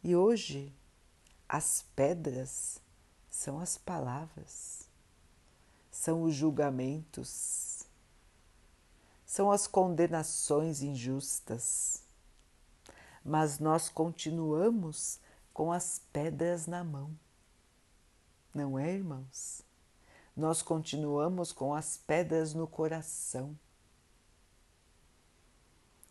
E 0.02 0.16
hoje, 0.16 0.72
as 1.48 1.84
pedras 1.94 2.80
são 3.28 3.60
as 3.60 3.76
palavras, 3.76 4.88
são 5.90 6.22
os 6.22 6.34
julgamentos, 6.34 7.82
são 9.26 9.50
as 9.50 9.66
condenações 9.66 10.82
injustas. 10.82 12.02
Mas 13.22 13.58
nós 13.58 13.88
continuamos 13.88 15.18
com 15.52 15.70
as 15.70 16.00
pedras 16.12 16.66
na 16.66 16.82
mão 16.82 17.14
não 18.54 18.78
é, 18.78 18.92
irmãos? 18.92 19.62
Nós 20.36 20.62
continuamos 20.62 21.52
com 21.52 21.74
as 21.74 21.96
pedras 21.96 22.54
no 22.54 22.66
coração. 22.66 23.56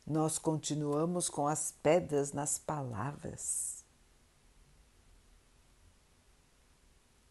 Nós 0.05 0.37
continuamos 0.37 1.29
com 1.29 1.47
as 1.47 1.71
pedras 1.71 2.33
nas 2.33 2.59
palavras. 2.59 3.83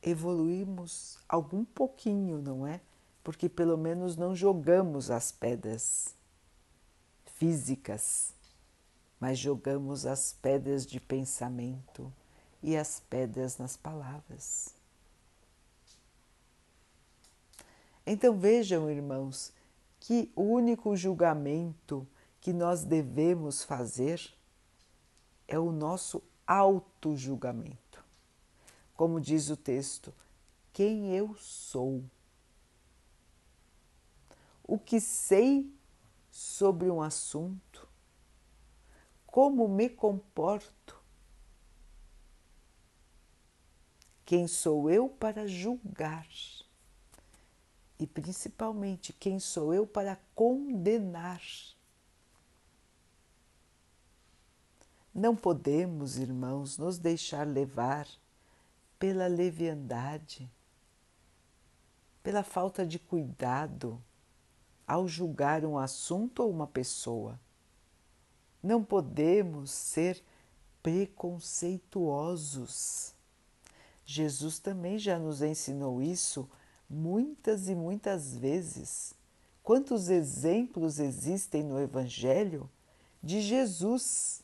Evoluímos 0.03 1.18
algum 1.29 1.64
pouquinho, 1.64 2.40
não 2.40 2.66
é? 2.66 2.81
Porque 3.22 3.48
pelo 3.48 3.77
menos 3.77 4.16
não 4.16 4.35
jogamos 4.35 5.11
as 5.11 5.31
pedras 5.31 6.14
físicas, 7.37 8.33
mas 9.20 9.38
jogamos 9.38 10.07
as 10.07 10.33
pedras 10.33 10.85
de 10.87 10.98
pensamento 10.98 12.12
e 12.62 12.77
as 12.77 13.01
pedras 13.01 13.59
nas 13.59 13.77
palavras. 13.77 14.82
Então 18.05 18.37
vejam, 18.37 18.91
irmãos, 18.91 19.53
que 20.01 20.33
o 20.35 20.43
único 20.43 20.97
julgamento 20.97 22.07
que 22.41 22.53
nós 22.53 22.85
devemos 22.85 23.62
fazer 23.62 24.21
é 25.47 25.59
o 25.59 25.71
nosso 25.71 26.23
auto-julgamento. 26.47 28.05
Como 28.95 29.21
diz 29.21 29.49
o 29.49 29.57
texto, 29.57 30.12
quem 30.73 31.15
eu 31.15 31.35
sou? 31.37 32.03
O 34.65 34.79
que 34.79 35.01
sei 35.01 35.73
sobre 36.31 36.91
um 36.91 37.01
assunto? 37.01 37.88
Como 39.27 39.69
me 39.69 39.88
comporto? 39.88 41.01
Quem 44.25 44.49
sou 44.49 44.91
eu 44.91 45.09
para 45.09 45.47
julgar? 45.47 46.27
E 48.03 48.07
principalmente 48.07 49.12
quem 49.12 49.38
sou 49.38 49.73
eu 49.73 49.87
para 49.87 50.19
condenar. 50.35 51.41
Não 55.15 55.37
podemos, 55.37 56.17
irmãos, 56.17 56.79
nos 56.79 56.99
deixar 56.99 57.47
levar 57.47 58.09
pela 58.99 59.29
leviandade, 59.29 60.51
pela 62.25 62.43
falta 62.43 62.85
de 62.85 62.99
cuidado 62.99 64.03
ao 64.85 65.07
julgar 65.07 65.65
um 65.65 65.79
assunto 65.79 66.43
ou 66.43 66.51
uma 66.51 66.67
pessoa. 66.67 67.38
Não 68.61 68.83
podemos 68.83 69.71
ser 69.71 70.21
preconceituosos. 70.83 73.15
Jesus 74.05 74.59
também 74.59 74.99
já 74.99 75.21
nos 75.21 75.41
ensinou 75.41 76.03
isso 76.03 76.51
muitas 76.93 77.69
e 77.69 77.75
muitas 77.75 78.37
vezes. 78.37 79.15
Quantos 79.63 80.11
exemplos 80.11 80.99
existem 80.99 81.63
no 81.63 81.81
Evangelho 81.81 82.69
de 83.23 83.41
Jesus 83.41 84.43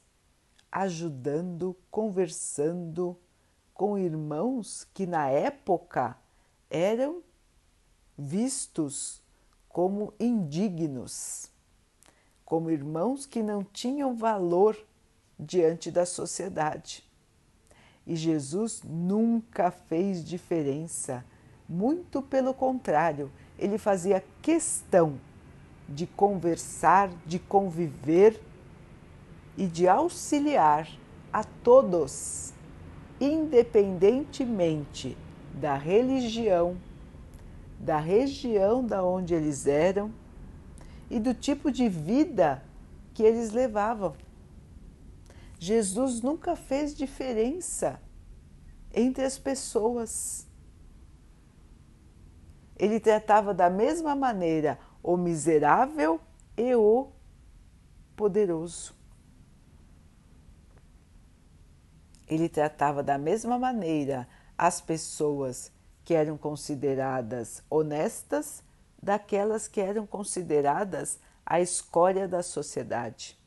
ajudando, 0.73 1.77
conversando 1.91 3.17
com 3.75 3.99
irmãos 3.99 4.87
que 4.95 5.07
na 5.07 5.29
época 5.29 6.17
eram 6.71 7.23
vistos 8.17 9.23
como 9.69 10.15
indignos, 10.19 11.51
como 12.45 12.71
irmãos 12.71 13.27
que 13.27 13.43
não 13.43 13.63
tinham 13.63 14.17
valor 14.17 14.77
diante 15.39 15.91
da 15.91 16.07
sociedade. 16.07 17.05
E 18.07 18.17
Jesus 18.17 18.83
nunca 18.83 19.71
fez 19.71 20.25
diferença 20.25 21.25
muito 21.68 22.22
pelo 22.22 22.54
contrário, 22.54 23.31
ele 23.59 23.76
fazia 23.76 24.24
questão 24.40 25.20
de 25.88 26.07
conversar, 26.07 27.11
de 27.26 27.38
conviver 27.38 28.40
e 29.57 29.66
de 29.66 29.87
auxiliar 29.88 30.88
a 31.33 31.44
todos, 31.44 32.52
independentemente 33.20 35.16
da 35.54 35.76
religião, 35.76 36.76
da 37.78 37.98
região 37.98 38.85
da 38.85 39.04
onde 39.04 39.35
eles 39.35 39.66
eram 39.66 40.12
e 41.11 41.18
do 41.18 41.35
tipo 41.35 41.70
de 41.70 41.88
vida 41.88 42.62
que 43.14 43.22
eles 43.22 43.52
levavam. 43.52 44.14
Jesus 45.59 46.20
nunca 46.22 46.54
fez 46.54 46.94
diferença 46.94 48.00
entre 48.94 49.24
as 49.24 49.38
pessoas. 49.38 50.48
Ele 52.79 53.01
tratava 53.01 53.53
da 53.53 53.69
mesma 53.69 54.14
maneira 54.14 54.79
o 55.03 55.17
miserável 55.17 56.21
e 56.57 56.75
o 56.75 57.09
poderoso. 58.14 58.95
Ele 62.27 62.49
tratava 62.49 63.03
da 63.03 63.17
mesma 63.17 63.59
maneira 63.59 64.29
as 64.57 64.81
pessoas 64.81 65.73
que 66.05 66.14
eram 66.14 66.37
consideradas 66.37 67.62
honestas 67.71 68.62
daquelas 69.03 69.67
que 69.67 69.81
eram 69.81 70.07
consideradas 70.07 71.19
a 71.45 71.61
escória 71.61 72.29
da 72.29 72.43
sociedade. 72.43 73.38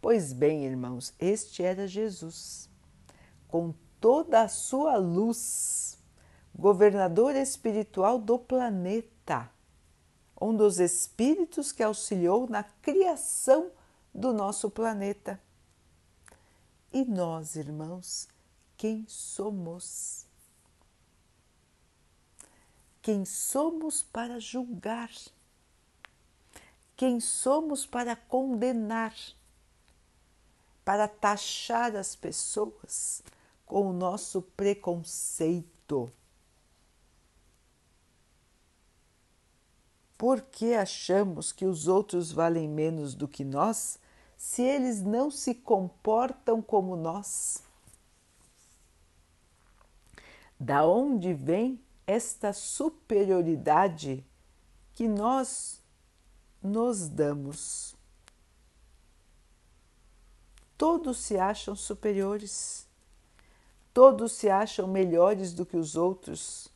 Pois 0.00 0.32
bem, 0.32 0.64
irmãos, 0.64 1.12
este 1.18 1.62
era 1.62 1.88
Jesus, 1.88 2.70
com 3.48 3.74
toda 4.00 4.42
a 4.42 4.48
sua 4.48 4.96
luz, 4.96 5.95
governador 6.56 7.36
espiritual 7.36 8.18
do 8.18 8.38
planeta, 8.38 9.50
um 10.40 10.56
dos 10.56 10.78
espíritos 10.80 11.72
que 11.72 11.82
auxiliou 11.82 12.48
na 12.48 12.62
criação 12.62 13.70
do 14.14 14.32
nosso 14.32 14.70
planeta. 14.70 15.40
E 16.92 17.04
nós, 17.04 17.56
irmãos, 17.56 18.28
quem 18.76 19.04
somos? 19.06 20.24
Quem 23.02 23.24
somos 23.24 24.02
para 24.02 24.40
julgar? 24.40 25.10
Quem 26.96 27.20
somos 27.20 27.84
para 27.84 28.16
condenar? 28.16 29.14
para 30.86 31.08
taxar 31.08 31.96
as 31.96 32.14
pessoas 32.14 33.20
com 33.66 33.90
o 33.90 33.92
nosso 33.92 34.40
preconceito. 34.40 36.12
Por 40.16 40.40
que 40.40 40.74
achamos 40.74 41.52
que 41.52 41.66
os 41.66 41.86
outros 41.88 42.32
valem 42.32 42.68
menos 42.68 43.14
do 43.14 43.28
que 43.28 43.44
nós 43.44 43.98
se 44.36 44.62
eles 44.62 45.02
não 45.02 45.30
se 45.30 45.54
comportam 45.54 46.62
como 46.62 46.96
nós? 46.96 47.62
Da 50.58 50.86
onde 50.86 51.34
vem 51.34 51.78
esta 52.06 52.52
superioridade 52.52 54.24
que 54.94 55.06
nós 55.06 55.82
nos 56.62 57.08
damos? 57.08 57.94
Todos 60.78 61.18
se 61.18 61.38
acham 61.38 61.76
superiores, 61.76 62.86
todos 63.92 64.32
se 64.32 64.48
acham 64.48 64.86
melhores 64.86 65.52
do 65.52 65.66
que 65.66 65.76
os 65.76 65.94
outros, 65.94 66.68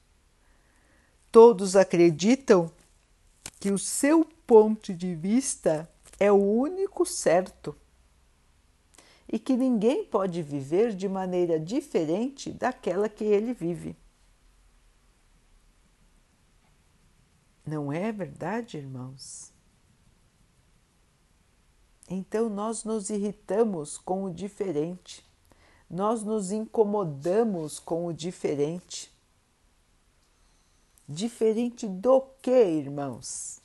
todos 1.31 1.77
acreditam 1.77 2.71
que 3.61 3.71
o 3.71 3.79
seu 3.79 4.25
ponto 4.47 4.95
de 4.95 5.15
vista 5.15 5.89
é 6.19 6.33
o 6.33 6.37
único 6.37 7.05
certo 7.05 7.77
e 9.29 9.39
que 9.39 9.55
ninguém 9.55 10.05
pode 10.05 10.43
viver 10.43 10.97
de 10.97 11.07
maneira 11.07 11.61
diferente 11.61 12.51
daquela 12.51 13.09
que 13.09 13.23
ele 13.23 13.53
vive. 13.53 13.95
Não 17.65 17.93
é 17.93 18.11
verdade, 18.11 18.79
irmãos? 18.79 19.53
Então 22.09 22.49
nós 22.49 22.83
nos 22.83 23.11
irritamos 23.11 23.99
com 23.99 24.25
o 24.25 24.35
diferente, 24.35 25.25
nós 25.89 26.25
nos 26.25 26.51
incomodamos 26.51 27.79
com 27.79 28.07
o 28.07 28.13
diferente. 28.13 29.15
Diferente 31.13 31.89
do 31.89 32.21
que, 32.41 32.53
irmãos? 32.53 33.61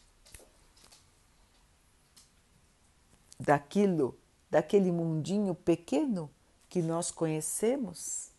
Daquilo, 3.39 4.17
daquele 4.49 4.91
mundinho 4.91 5.53
pequeno 5.53 6.27
que 6.67 6.81
nós 6.81 7.11
conhecemos? 7.11 8.31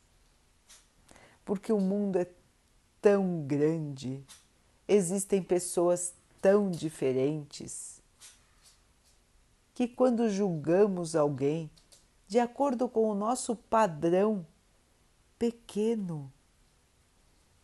Porque 1.45 1.73
o 1.73 1.79
mundo 1.79 2.19
é 2.19 2.27
tão 3.01 3.47
grande, 3.47 4.25
existem 4.89 5.41
pessoas 5.41 6.13
tão 6.43 6.69
diferentes 6.69 8.03
que 9.73 9.87
quando 9.87 10.29
julgamos 10.29 11.15
alguém 11.15 11.71
de 12.27 12.41
acordo 12.41 12.89
com 12.89 13.09
o 13.09 13.15
nosso 13.15 13.55
padrão 13.55 14.45
pequeno, 15.39 16.33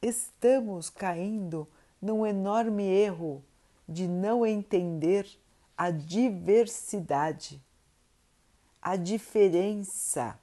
estamos 0.02 0.90
caindo 0.90 1.68
num 2.00 2.26
enorme 2.26 2.82
erro 2.82 3.42
de 3.88 4.08
não 4.08 4.44
entender 4.44 5.28
a 5.78 5.90
diversidade, 5.90 7.62
a 8.80 8.96
diferença, 8.96 10.38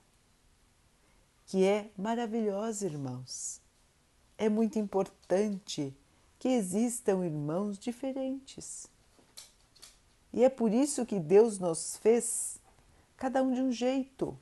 que 1.45 1.65
é 1.65 1.89
maravilhosa, 1.97 2.85
irmãos. 2.85 3.61
É 4.37 4.47
muito 4.47 4.79
importante 4.79 5.93
que 6.39 6.47
existam 6.47 7.25
irmãos 7.25 7.77
diferentes. 7.77 8.87
E 10.31 10.43
é 10.43 10.49
por 10.49 10.71
isso 10.71 11.05
que 11.05 11.19
Deus 11.19 11.59
nos 11.59 11.97
fez 11.97 12.59
cada 13.17 13.43
um 13.43 13.53
de 13.53 13.61
um 13.61 13.71
jeito. 13.71 14.37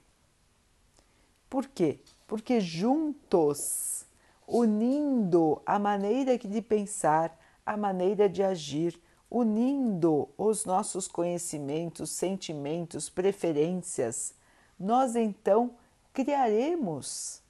Por 1.50 1.68
quê? 1.68 2.00
Porque 2.28 2.60
juntos, 2.60 3.97
unindo 4.48 5.62
a 5.66 5.78
maneira 5.78 6.38
de 6.38 6.62
pensar, 6.62 7.38
a 7.66 7.76
maneira 7.76 8.30
de 8.30 8.42
agir, 8.42 9.00
unindo 9.30 10.30
os 10.38 10.64
nossos 10.64 11.06
conhecimentos, 11.06 12.12
sentimentos, 12.12 13.10
preferências, 13.10 14.34
nós 14.80 15.18
então 15.18 15.76
criaremos 16.14 17.42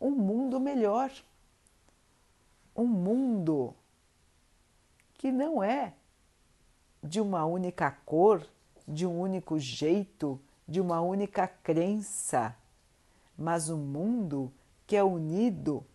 um 0.00 0.10
mundo 0.10 0.60
melhor. 0.60 1.10
Um 2.76 2.86
mundo 2.86 3.74
que 5.14 5.32
não 5.32 5.60
é 5.60 5.94
de 7.02 7.20
uma 7.20 7.44
única 7.44 7.90
cor, 7.90 8.46
de 8.86 9.04
um 9.04 9.20
único 9.20 9.58
jeito, 9.58 10.40
de 10.66 10.80
uma 10.80 11.00
única 11.00 11.48
crença, 11.48 12.54
mas 13.36 13.68
um 13.68 13.78
mundo 13.78 14.52
que 14.88 14.96
é 14.96 15.04
unido 15.04 15.86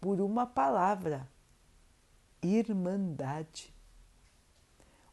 por 0.00 0.20
uma 0.20 0.44
palavra: 0.44 1.26
irmandade. 2.42 3.72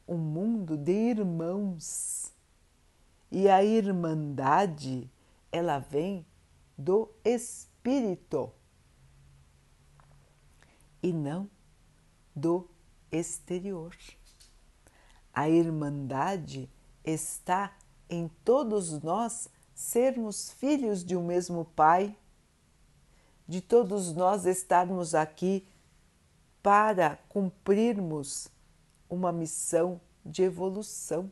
Um 0.08 0.18
mundo 0.18 0.76
de 0.76 0.92
irmãos. 0.92 2.34
E 3.30 3.48
a 3.48 3.64
irmandade, 3.64 5.10
ela 5.52 5.80
vem 5.80 6.26
do 6.78 7.12
espírito 7.24 8.52
e 11.04 11.12
não 11.12 11.50
do 12.34 12.70
exterior. 13.12 13.94
A 15.34 15.50
irmandade 15.50 16.70
está 17.04 17.76
em 18.10 18.30
todos 18.46 19.04
nós 19.04 19.50
sermos 19.76 20.54
filhos 20.54 21.04
de 21.04 21.16
um 21.16 21.26
mesmo 21.26 21.66
Pai, 21.66 22.18
de 23.48 23.62
todos 23.62 24.14
nós 24.14 24.46
estarmos 24.46 25.16
aqui 25.16 25.68
para 26.62 27.18
cumprirmos 27.30 28.50
uma 29.10 29.32
missão 29.32 30.02
de 30.26 30.44
evolução. 30.44 31.32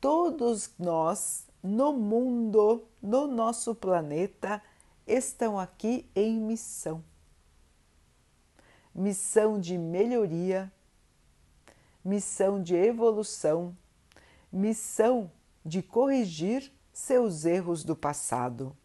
Todos 0.00 0.70
nós 0.78 1.46
no 1.62 1.94
mundo, 1.94 2.84
no 3.00 3.26
nosso 3.26 3.74
planeta, 3.74 4.60
estão 5.06 5.58
aqui 5.58 6.06
em 6.14 6.38
missão. 6.38 7.02
Missão 8.94 9.58
de 9.58 9.78
melhoria, 9.78 10.70
missão 12.04 12.62
de 12.62 12.74
evolução, 12.74 13.74
missão 14.52 15.30
de 15.64 15.82
corrigir 15.82 16.70
seus 16.92 17.44
erros 17.44 17.82
do 17.82 17.96
passado. 17.96 18.76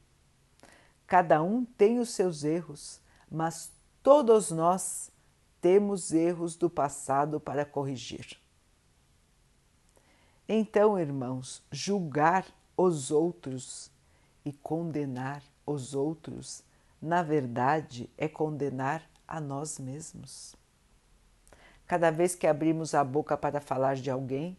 Cada 1.09 1.41
um 1.41 1.65
tem 1.65 1.97
os 1.97 2.11
seus 2.11 2.43
erros, 2.43 3.01
mas 3.31 3.71
todos 4.03 4.51
nós 4.51 5.09
temos 5.59 6.11
erros 6.13 6.55
do 6.55 6.69
passado 6.69 7.39
para 7.39 7.65
corrigir. 7.65 8.39
Então, 10.47 10.99
irmãos, 10.99 11.63
julgar 11.71 12.45
os 12.77 13.09
outros 13.09 13.89
e 14.45 14.53
condenar 14.53 15.41
os 15.65 15.95
outros, 15.95 16.63
na 17.01 17.23
verdade, 17.23 18.07
é 18.15 18.27
condenar 18.27 19.03
a 19.27 19.41
nós 19.41 19.79
mesmos. 19.79 20.55
Cada 21.87 22.11
vez 22.11 22.35
que 22.35 22.45
abrimos 22.45 22.93
a 22.93 23.03
boca 23.03 23.35
para 23.35 23.59
falar 23.59 23.95
de 23.95 24.11
alguém, 24.11 24.55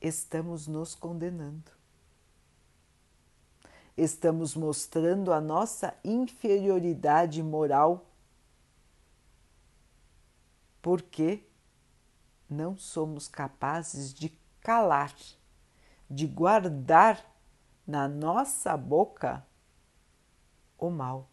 estamos 0.00 0.68
nos 0.68 0.94
condenando. 0.94 1.79
Estamos 3.96 4.54
mostrando 4.54 5.32
a 5.32 5.40
nossa 5.40 5.94
inferioridade 6.04 7.42
moral 7.42 8.06
porque 10.80 11.44
não 12.48 12.76
somos 12.76 13.28
capazes 13.28 14.12
de 14.12 14.30
calar, 14.60 15.14
de 16.08 16.26
guardar 16.26 17.24
na 17.86 18.08
nossa 18.08 18.76
boca 18.76 19.46
o 20.78 20.90
mal. 20.90 21.28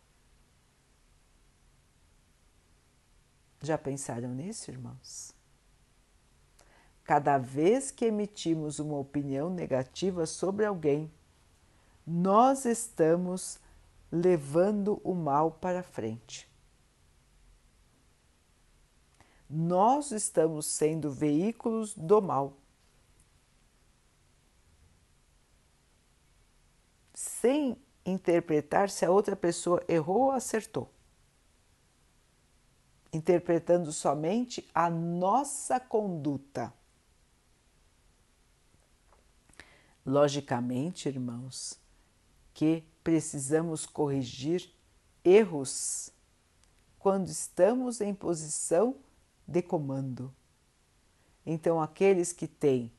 Já 3.61 3.77
pensaram 3.77 4.33
nisso, 4.33 4.69
irmãos? 4.69 5.33
Cada 7.03 7.37
vez 7.37 7.89
que 7.89 8.05
emitimos 8.05 8.79
uma 8.79 8.97
opinião 8.97 9.49
negativa 9.49 10.25
sobre 10.25 10.65
alguém, 10.65 11.11
nós 12.07 12.63
estamos 12.63 13.59
levando 14.09 15.01
o 15.03 15.13
mal 15.13 15.51
para 15.51 15.83
frente. 15.83 16.49
Nós 19.49 20.11
estamos 20.11 20.65
sendo 20.65 21.11
veículos 21.11 21.93
do 21.93 22.21
mal. 22.21 22.53
Sem 27.13 27.77
interpretar 28.05 28.89
se 28.89 29.05
a 29.05 29.11
outra 29.11 29.35
pessoa 29.35 29.83
errou 29.87 30.23
ou 30.23 30.31
acertou 30.31 30.89
interpretando 33.11 33.91
somente 33.91 34.67
a 34.73 34.89
nossa 34.89 35.79
conduta. 35.79 36.73
Logicamente, 40.05 41.09
irmãos, 41.09 41.79
que 42.57 42.83
precisamos 43.03 43.85
corrigir 43.85 44.73
erros 45.23 46.11
quando 46.97 47.27
estamos 47.27 48.01
em 48.01 48.11
posição 48.11 48.95
de 49.47 49.61
comando. 49.61 50.33
Então, 51.45 51.79
aqueles 51.79 52.33
que 52.33 52.47
têm 52.47 52.91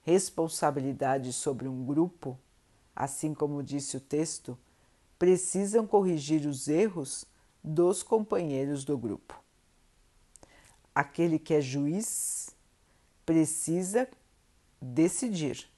responsabilidade 0.00 1.30
sobre 1.32 1.68
um 1.68 1.84
grupo, 1.84 2.36
assim 2.96 3.34
como 3.34 3.62
disse 3.62 3.98
o 3.98 4.00
texto, 4.00 4.58
precisam 5.18 5.86
corrigir 5.86 6.46
os 6.48 6.66
erros 6.66 7.26
dos 7.62 8.02
companheiros 8.02 8.84
do 8.84 8.96
grupo 8.96 9.42
aquele 10.94 11.38
que 11.38 11.54
é 11.54 11.60
juiz 11.60 12.50
precisa 13.24 14.08
decidir 14.80 15.68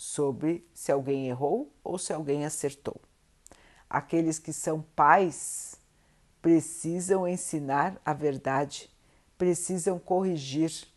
sobre 0.00 0.66
se 0.72 0.90
alguém 0.90 1.28
errou 1.28 1.70
ou 1.84 1.98
se 1.98 2.10
alguém 2.10 2.46
acertou. 2.46 2.98
Aqueles 3.88 4.38
que 4.38 4.50
são 4.50 4.80
pais 4.96 5.78
precisam 6.40 7.28
ensinar 7.28 8.00
a 8.02 8.14
verdade, 8.14 8.90
precisam 9.36 9.98
corrigir, 9.98 10.88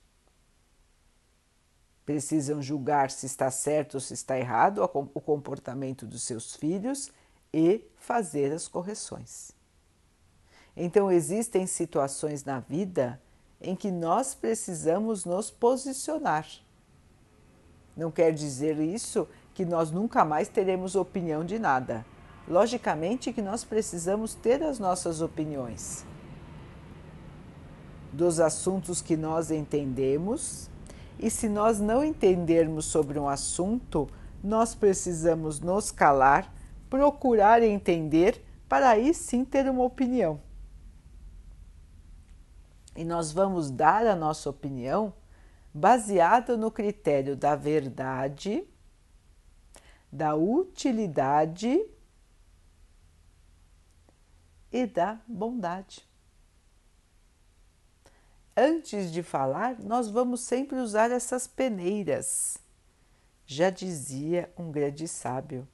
precisam 2.05 2.61
julgar 2.61 3.11
se 3.11 3.25
está 3.25 3.51
certo 3.51 3.95
ou 3.95 3.99
se 3.99 4.13
está 4.13 4.39
errado 4.39 4.81
o 4.81 5.19
comportamento 5.19 6.05
dos 6.05 6.23
seus 6.23 6.55
filhos 6.55 7.11
e 7.53 7.83
fazer 7.97 8.53
as 8.53 8.69
correções. 8.69 9.51
Então, 10.77 11.11
existem 11.11 11.67
situações 11.67 12.45
na 12.45 12.61
vida 12.61 13.21
em 13.59 13.75
que 13.75 13.91
nós 13.91 14.33
precisamos 14.33 15.25
nos 15.25 15.51
posicionar. 15.51 16.47
Não 17.95 18.09
quer 18.09 18.31
dizer 18.31 18.79
isso 18.79 19.27
que 19.53 19.65
nós 19.65 19.91
nunca 19.91 20.25
mais 20.25 20.47
teremos 20.47 20.95
opinião 20.95 21.45
de 21.45 21.59
nada. 21.59 22.05
Logicamente 22.47 23.31
que 23.31 23.41
nós 23.41 23.63
precisamos 23.63 24.33
ter 24.33 24.63
as 24.63 24.79
nossas 24.79 25.21
opiniões. 25.21 26.05
Dos 28.11 28.39
assuntos 28.39 29.01
que 29.01 29.15
nós 29.15 29.51
entendemos, 29.51 30.69
e 31.19 31.29
se 31.29 31.47
nós 31.47 31.79
não 31.79 32.03
entendermos 32.03 32.85
sobre 32.85 33.19
um 33.19 33.29
assunto, 33.29 34.09
nós 34.43 34.75
precisamos 34.75 35.59
nos 35.59 35.89
calar, 35.91 36.53
procurar 36.89 37.63
entender 37.63 38.43
para 38.67 38.89
aí 38.89 39.13
sim 39.13 39.45
ter 39.45 39.69
uma 39.69 39.83
opinião. 39.83 40.41
E 42.95 43.03
nós 43.03 43.31
vamos 43.31 43.71
dar 43.71 44.05
a 44.05 44.15
nossa 44.15 44.49
opinião 44.49 45.13
baseada 45.73 46.55
no 46.55 46.69
critério 46.69 47.35
da 47.35 47.55
verdade, 47.55 48.67
da 50.11 50.35
utilidade 50.35 51.83
e 54.71 54.85
da 54.85 55.19
bondade. 55.27 56.07
Antes 58.55 59.11
de 59.11 59.23
falar, 59.23 59.79
nós 59.79 60.09
vamos 60.09 60.41
sempre 60.41 60.77
usar 60.77 61.09
essas 61.09 61.47
peneiras, 61.47 62.59
já 63.47 63.71
dizia 63.71 64.53
um 64.55 64.71
grande 64.71 65.07
sábio. 65.07 65.67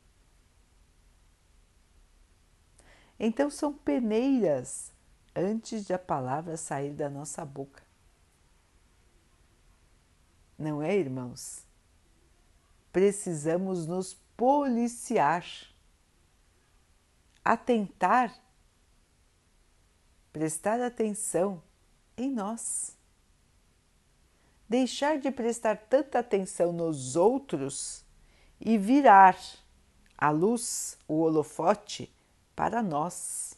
Então, 3.19 3.49
são 3.49 3.73
peneiras 3.73 4.93
antes 5.35 5.85
de 5.85 5.93
a 5.93 5.99
palavra 5.99 6.55
sair 6.55 6.93
da 6.93 7.09
nossa 7.09 7.43
boca. 7.43 7.88
Não 10.59 10.83
é, 10.83 10.95
irmãos? 10.95 11.63
Precisamos 12.91 13.87
nos 13.87 14.13
policiar, 14.35 15.45
atentar, 17.43 18.37
prestar 20.33 20.81
atenção 20.81 21.63
em 22.17 22.29
nós. 22.29 22.93
Deixar 24.67 25.17
de 25.17 25.31
prestar 25.31 25.77
tanta 25.77 26.19
atenção 26.19 26.73
nos 26.73 27.15
outros 27.15 28.03
e 28.59 28.77
virar 28.77 29.39
a 30.17 30.29
luz, 30.29 30.97
o 31.07 31.21
holofote, 31.21 32.11
para 32.53 32.83
nós. 32.83 33.57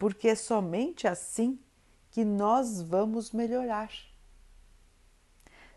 porque 0.00 0.28
é 0.28 0.34
somente 0.34 1.06
assim 1.06 1.58
que 2.10 2.24
nós 2.24 2.82
vamos 2.82 3.30
melhorar. 3.30 3.90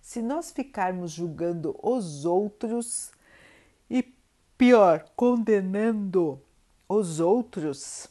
Se 0.02 0.22
nós 0.22 0.52
ficarmos 0.52 1.12
julgando 1.12 1.80
os 1.82 2.26
outros 2.26 3.12
e, 3.90 4.04
pior, 4.58 5.10
condenando 5.16 6.42
os 6.90 7.20
outros, 7.20 8.08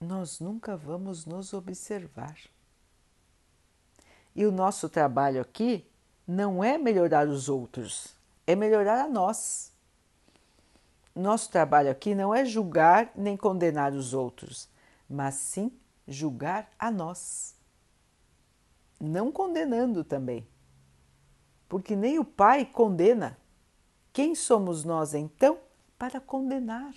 nós 0.00 0.38
nunca 0.38 0.76
vamos 0.76 1.26
nos 1.26 1.52
observar. 1.52 2.36
E 4.34 4.46
o 4.46 4.52
nosso 4.52 4.88
trabalho 4.88 5.40
aqui 5.40 5.84
não 6.26 6.62
é 6.62 6.78
melhorar 6.78 7.26
os 7.26 7.48
outros, 7.48 8.14
é 8.46 8.54
melhorar 8.54 9.04
a 9.04 9.08
nós. 9.08 9.72
Nosso 11.12 11.50
trabalho 11.50 11.90
aqui 11.90 12.14
não 12.14 12.32
é 12.32 12.44
julgar 12.44 13.10
nem 13.16 13.36
condenar 13.36 13.92
os 13.92 14.14
outros, 14.14 14.68
mas 15.10 15.34
sim 15.34 15.72
julgar 16.08 16.72
a 16.78 16.90
nós. 16.90 17.54
Não 18.98 19.30
condenando 19.30 20.02
também, 20.02 20.48
porque 21.68 21.94
nem 21.94 22.18
o 22.18 22.24
Pai 22.24 22.64
condena. 22.64 23.38
Quem 24.12 24.34
somos 24.34 24.82
nós 24.82 25.14
então 25.14 25.60
para 25.96 26.20
condenar? 26.20 26.92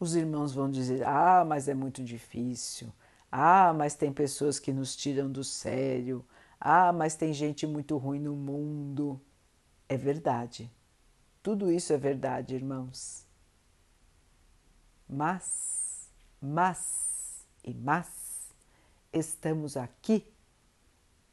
Os 0.00 0.14
irmãos 0.14 0.54
vão 0.54 0.70
dizer: 0.70 1.06
ah, 1.06 1.44
mas 1.44 1.68
é 1.68 1.74
muito 1.74 2.02
difícil. 2.02 2.90
Ah, 3.30 3.74
mas 3.74 3.94
tem 3.94 4.12
pessoas 4.12 4.58
que 4.58 4.72
nos 4.72 4.96
tiram 4.96 5.30
do 5.30 5.42
sério. 5.42 6.24
Ah, 6.58 6.92
mas 6.92 7.14
tem 7.16 7.32
gente 7.32 7.66
muito 7.66 7.96
ruim 7.98 8.20
no 8.20 8.34
mundo. 8.34 9.20
É 9.88 9.96
verdade. 9.96 10.70
Tudo 11.42 11.70
isso 11.70 11.92
é 11.92 11.98
verdade, 11.98 12.54
irmãos. 12.54 13.26
Mas, 15.08 16.10
mas 16.40 17.46
e 17.62 17.72
mas 17.72 18.52
estamos 19.12 19.76
aqui 19.76 20.26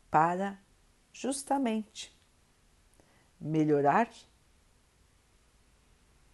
para 0.10 0.60
justamente 1.12 2.16
melhorar, 3.40 4.10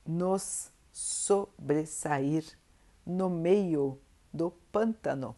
nos 0.06 0.72
sobressair 0.92 2.58
no 3.06 3.30
meio 3.30 4.00
do 4.34 4.52
pântano. 4.72 5.36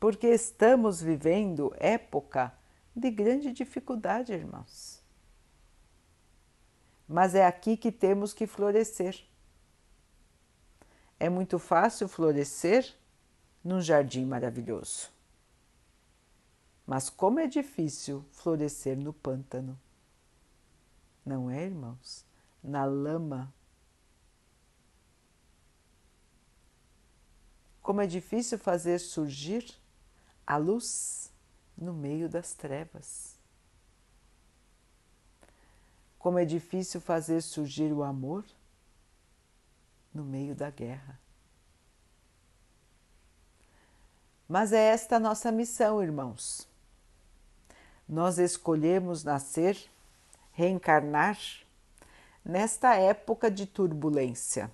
porque 0.00 0.28
estamos 0.28 1.02
vivendo 1.02 1.74
época 1.78 2.54
de 2.96 3.10
grande 3.10 3.52
dificuldade, 3.52 4.32
irmãos. 4.32 5.04
Mas 7.06 7.34
é 7.34 7.44
aqui 7.44 7.76
que 7.76 7.92
temos 7.92 8.32
que 8.32 8.46
florescer. 8.46 9.22
É 11.20 11.28
muito 11.28 11.58
fácil 11.58 12.08
florescer 12.08 12.96
num 13.62 13.78
jardim 13.78 14.24
maravilhoso. 14.24 15.10
Mas 16.86 17.10
como 17.10 17.38
é 17.38 17.46
difícil 17.46 18.24
florescer 18.32 18.96
no 18.96 19.12
pântano. 19.12 19.78
Não 21.24 21.50
é, 21.50 21.66
irmãos? 21.66 22.24
Na 22.64 22.86
lama. 22.86 23.52
Como 27.82 28.00
é 28.00 28.06
difícil 28.06 28.58
fazer 28.58 28.98
surgir 28.98 29.78
a 30.46 30.56
luz 30.56 31.30
no 31.76 31.92
meio 31.92 32.30
das 32.30 32.54
trevas. 32.54 33.38
Como 36.18 36.38
é 36.38 36.46
difícil 36.46 36.98
fazer 36.98 37.42
surgir 37.42 37.92
o 37.92 38.02
amor 38.02 38.44
no 40.12 40.24
meio 40.24 40.54
da 40.54 40.70
guerra. 40.70 41.18
Mas 44.48 44.72
é 44.72 44.88
esta 44.88 45.16
a 45.16 45.20
nossa 45.20 45.52
missão, 45.52 46.02
irmãos. 46.02 46.66
Nós 48.08 48.38
escolhemos 48.38 49.22
nascer, 49.22 49.78
reencarnar 50.52 51.38
nesta 52.44 52.96
época 52.96 53.48
de 53.48 53.64
turbulência. 53.64 54.68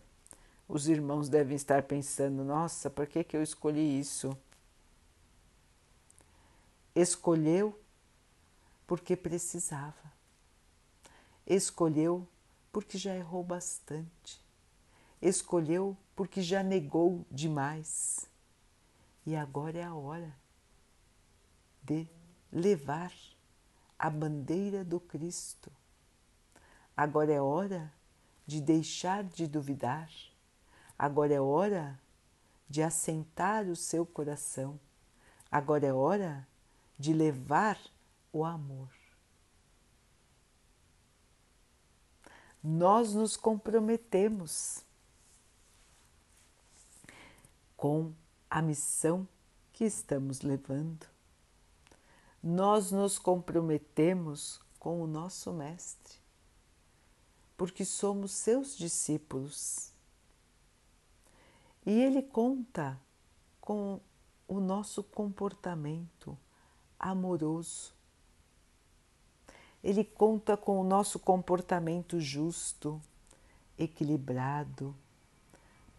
Os 0.66 0.88
irmãos 0.88 1.29
devem 1.29 1.55
estar 1.55 1.83
pensando: 1.83 2.42
nossa, 2.42 2.88
por 2.88 3.07
que, 3.07 3.22
que 3.22 3.37
eu 3.37 3.42
escolhi 3.42 4.01
isso? 4.01 4.35
Escolheu 6.94 7.79
porque 8.87 9.14
precisava. 9.14 10.11
Escolheu 11.46 12.27
porque 12.72 12.96
já 12.96 13.14
errou 13.14 13.44
bastante. 13.44 14.46
Escolheu 15.29 15.97
porque 16.15 16.41
já 16.41 16.62
negou 16.62 17.27
demais. 17.29 18.31
E 19.27 19.35
agora 19.35 19.77
é 19.77 19.83
a 19.83 19.93
hora 19.93 20.33
de 21.83 22.07
levar 22.53 23.12
a 23.99 24.09
bandeira 24.09 24.85
do 24.85 25.01
Cristo. 25.01 25.73
Agora 26.97 27.33
é 27.33 27.43
hora 27.43 27.93
de 28.47 28.61
deixar 28.61 29.25
de 29.25 29.49
duvidar. 29.49 30.09
Agora 30.97 31.35
é 31.35 31.41
hora 31.41 32.01
de 32.69 32.81
assentar 32.81 33.65
o 33.67 33.75
seu 33.75 34.07
coração. 34.07 34.79
Agora 35.51 35.85
é 35.85 35.93
hora 35.93 36.47
de 36.97 37.12
levar 37.12 37.77
o 38.33 38.45
amor. 38.45 38.95
Nós 42.62 43.12
nos 43.12 43.37
comprometemos 43.37 44.86
com 47.77 48.12
a 48.49 48.62
missão 48.62 49.29
que 49.73 49.85
estamos 49.85 50.41
levando. 50.41 51.07
Nós 52.43 52.91
nos 52.91 53.19
comprometemos 53.19 54.61
com 54.79 55.03
o 55.03 55.07
nosso 55.07 55.53
Mestre, 55.53 56.15
porque 57.57 57.85
somos 57.85 58.33
seus 58.33 58.77
discípulos. 58.77 59.93
E 61.85 61.91
ele 61.91 62.23
conta 62.23 63.01
com 63.61 64.01
o 64.49 64.61
nosso 64.61 65.03
comportamento 65.03 66.39
amoroso. 66.99 67.93
Ele 69.83 70.05
conta 70.05 70.57
com 70.57 70.81
o 70.81 70.85
nosso 70.85 71.19
comportamento 71.19 72.21
justo, 72.21 73.01
equilibrado, 73.79 74.95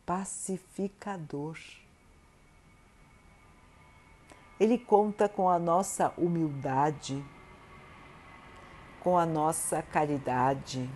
pacificador. 0.07 1.59
Ele 4.57 4.77
conta 4.77 5.27
com 5.27 5.49
a 5.49 5.59
nossa 5.59 6.13
humildade, 6.17 7.23
com 9.01 9.17
a 9.17 9.25
nossa 9.25 9.81
caridade. 9.81 10.89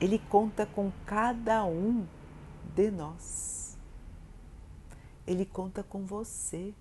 Ele 0.00 0.18
conta 0.18 0.64
com 0.64 0.90
cada 1.04 1.66
um 1.66 2.06
de 2.74 2.90
nós. 2.90 3.76
Ele 5.26 5.44
conta 5.44 5.82
com 5.82 6.06
você. 6.06 6.74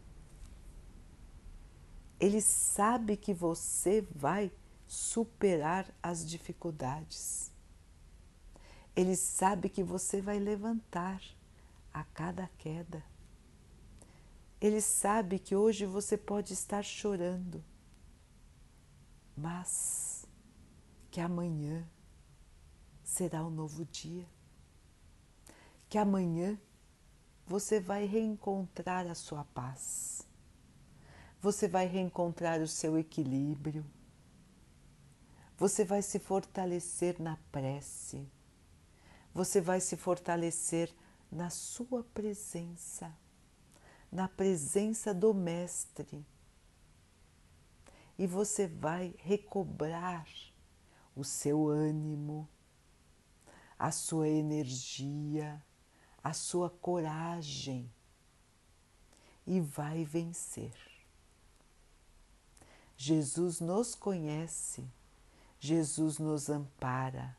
Ele 2.21 2.39
sabe 2.39 3.17
que 3.17 3.33
você 3.33 4.01
vai 4.15 4.49
superar 4.87 5.85
as 6.01 6.25
dificuldades. 6.25 7.56
Ele 8.97 9.15
sabe 9.15 9.69
que 9.69 9.83
você 9.83 10.21
vai 10.21 10.39
levantar 10.39 11.21
a 11.93 12.03
cada 12.03 12.49
queda. 12.57 13.01
Ele 14.59 14.81
sabe 14.81 15.39
que 15.39 15.55
hoje 15.55 15.85
você 15.85 16.17
pode 16.17 16.53
estar 16.53 16.83
chorando, 16.83 17.63
mas 19.37 20.25
que 21.11 21.21
amanhã 21.21 21.87
será 23.03 23.45
um 23.45 23.51
novo 23.51 23.85
dia. 23.85 24.27
Que 25.87 25.97
amanhã 25.97 26.59
você 27.45 27.79
vai 27.79 28.05
reencontrar 28.05 29.05
a 29.07 29.15
sua 29.15 29.45
paz 29.45 30.27
você 31.41 31.67
vai 31.67 31.85
reencontrar 31.85 32.61
o 32.61 32.67
seu 32.67 32.97
equilíbrio, 32.97 33.85
você 35.57 35.83
vai 35.83 36.01
se 36.01 36.19
fortalecer 36.19 37.21
na 37.21 37.37
prece, 37.51 38.27
você 39.37 39.61
vai 39.61 39.79
se 39.79 39.95
fortalecer 39.95 40.91
na 41.31 41.51
sua 41.51 42.03
presença, 42.03 43.15
na 44.11 44.27
presença 44.27 45.13
do 45.13 45.31
Mestre. 45.31 46.25
E 48.17 48.25
você 48.25 48.65
vai 48.65 49.13
recobrar 49.19 50.27
o 51.15 51.23
seu 51.23 51.67
ânimo, 51.67 52.49
a 53.77 53.91
sua 53.91 54.27
energia, 54.27 55.63
a 56.23 56.33
sua 56.33 56.71
coragem 56.71 57.93
e 59.45 59.61
vai 59.61 60.03
vencer. 60.03 60.73
Jesus 62.97 63.59
nos 63.59 63.93
conhece, 63.93 64.91
Jesus 65.59 66.17
nos 66.17 66.49
ampara, 66.49 67.37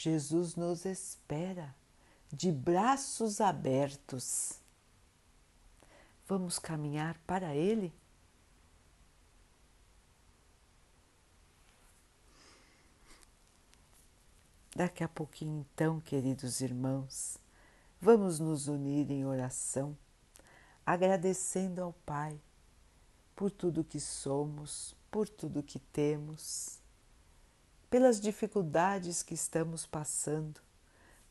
Jesus 0.00 0.54
nos 0.54 0.84
espera 0.84 1.74
de 2.32 2.52
braços 2.52 3.40
abertos. 3.40 4.60
Vamos 6.24 6.56
caminhar 6.56 7.18
para 7.26 7.52
Ele? 7.52 7.92
Daqui 14.76 15.02
a 15.02 15.08
pouquinho, 15.08 15.66
então, 15.72 16.00
queridos 16.00 16.60
irmãos, 16.60 17.36
vamos 18.00 18.38
nos 18.38 18.68
unir 18.68 19.10
em 19.10 19.26
oração, 19.26 19.98
agradecendo 20.86 21.82
ao 21.82 21.92
Pai 22.06 22.40
por 23.34 23.50
tudo 23.50 23.82
que 23.82 23.98
somos, 23.98 24.94
por 25.10 25.28
tudo 25.28 25.60
que 25.60 25.80
temos, 25.80 26.77
pelas 27.90 28.20
dificuldades 28.20 29.22
que 29.22 29.34
estamos 29.34 29.86
passando, 29.86 30.60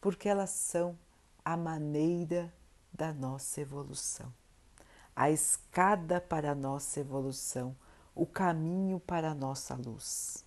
porque 0.02 0.28
elas 0.28 0.50
são 0.50 0.98
a 1.46 1.56
maneira 1.56 2.52
da 2.92 3.14
nossa 3.14 3.62
evolução, 3.62 4.34
a 5.16 5.30
escada 5.30 6.20
para 6.20 6.52
a 6.52 6.56
nossa 6.56 7.00
evolução, 7.00 7.76
o 8.16 8.26
caminho 8.26 9.00
para 9.00 9.32
a 9.32 9.36
nossa 9.36 9.76
luz. 9.76 10.44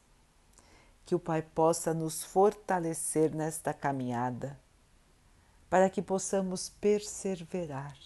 Que 1.07 1.15
o 1.15 1.19
Pai 1.19 1.43
possa 1.43 1.95
nos 1.95 2.25
fortalecer 2.25 3.35
nesta 3.35 3.73
caminhada, 3.73 4.59
para 5.69 5.89
que 5.89 6.03
possamos 6.03 6.69
perseverar, 6.69 7.97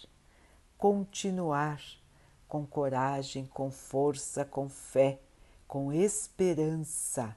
continuar 0.77 1.81
com 2.47 2.65
coragem, 2.65 3.47
com 3.47 3.71
força, 3.71 4.45
com 4.45 4.69
fé, 4.69 5.19
com 5.67 5.91
esperança, 5.91 7.35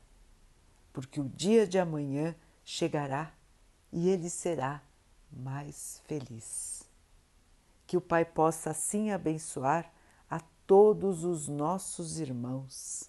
porque 0.99 1.20
o 1.20 1.28
dia 1.28 1.64
de 1.64 1.78
amanhã 1.78 2.34
chegará 2.64 3.32
e 3.92 4.09
ele 4.09 4.28
será 4.28 4.82
mais 5.30 6.03
feliz. 6.09 6.82
Que 7.86 7.96
o 7.96 8.01
Pai 8.01 8.24
possa 8.24 8.70
assim 8.70 9.12
abençoar 9.12 9.92
a 10.28 10.40
todos 10.66 11.22
os 11.22 11.46
nossos 11.46 12.18
irmãos. 12.18 13.09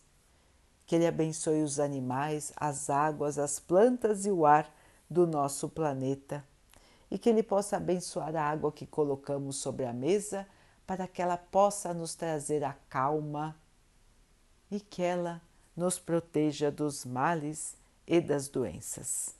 Que 0.85 0.97
Ele 0.97 1.07
abençoe 1.07 1.63
os 1.63 1.79
animais, 1.79 2.53
as 2.57 2.91
águas, 2.91 3.39
as 3.39 3.59
plantas 3.59 4.23
e 4.23 4.29
o 4.29 4.45
ar 4.45 4.71
do 5.09 5.25
nosso 5.25 5.67
planeta 5.67 6.45
e 7.09 7.17
que 7.17 7.27
Ele 7.27 7.41
possa 7.41 7.77
abençoar 7.77 8.35
a 8.35 8.43
água 8.43 8.71
que 8.71 8.85
colocamos 8.85 9.55
sobre 9.55 9.85
a 9.85 9.93
mesa 9.93 10.47
para 10.85 11.07
que 11.07 11.23
ela 11.23 11.37
possa 11.37 11.91
nos 11.91 12.13
trazer 12.13 12.63
a 12.63 12.73
calma 12.87 13.55
e 14.69 14.79
que 14.79 15.01
ela 15.01 15.41
nos 15.75 15.97
proteja 15.97 16.69
dos 16.69 17.03
males 17.03 17.78
e 18.09 18.19
das 18.19 18.49
doenças. 18.49 19.35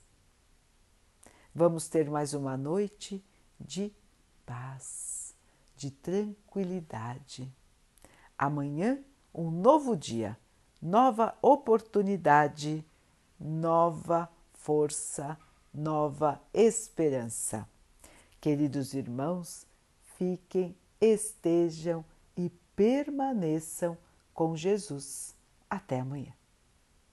Vamos 1.52 1.88
ter 1.88 2.08
mais 2.08 2.32
uma 2.32 2.56
noite 2.56 3.22
de 3.58 3.92
paz, 4.46 5.34
de 5.76 5.90
tranquilidade. 5.90 7.52
Amanhã, 8.38 9.02
um 9.34 9.50
novo 9.50 9.96
dia, 9.96 10.38
nova 10.80 11.36
oportunidade, 11.42 12.86
nova 13.38 14.30
força, 14.54 15.36
nova 15.74 16.40
esperança. 16.54 17.68
Queridos 18.40 18.94
irmãos, 18.94 19.66
fiquem, 20.16 20.76
estejam 21.00 22.04
e 22.36 22.48
permaneçam 22.76 23.98
com 24.32 24.56
Jesus. 24.56 25.34
Até 25.68 26.00
amanhã. 26.00 26.39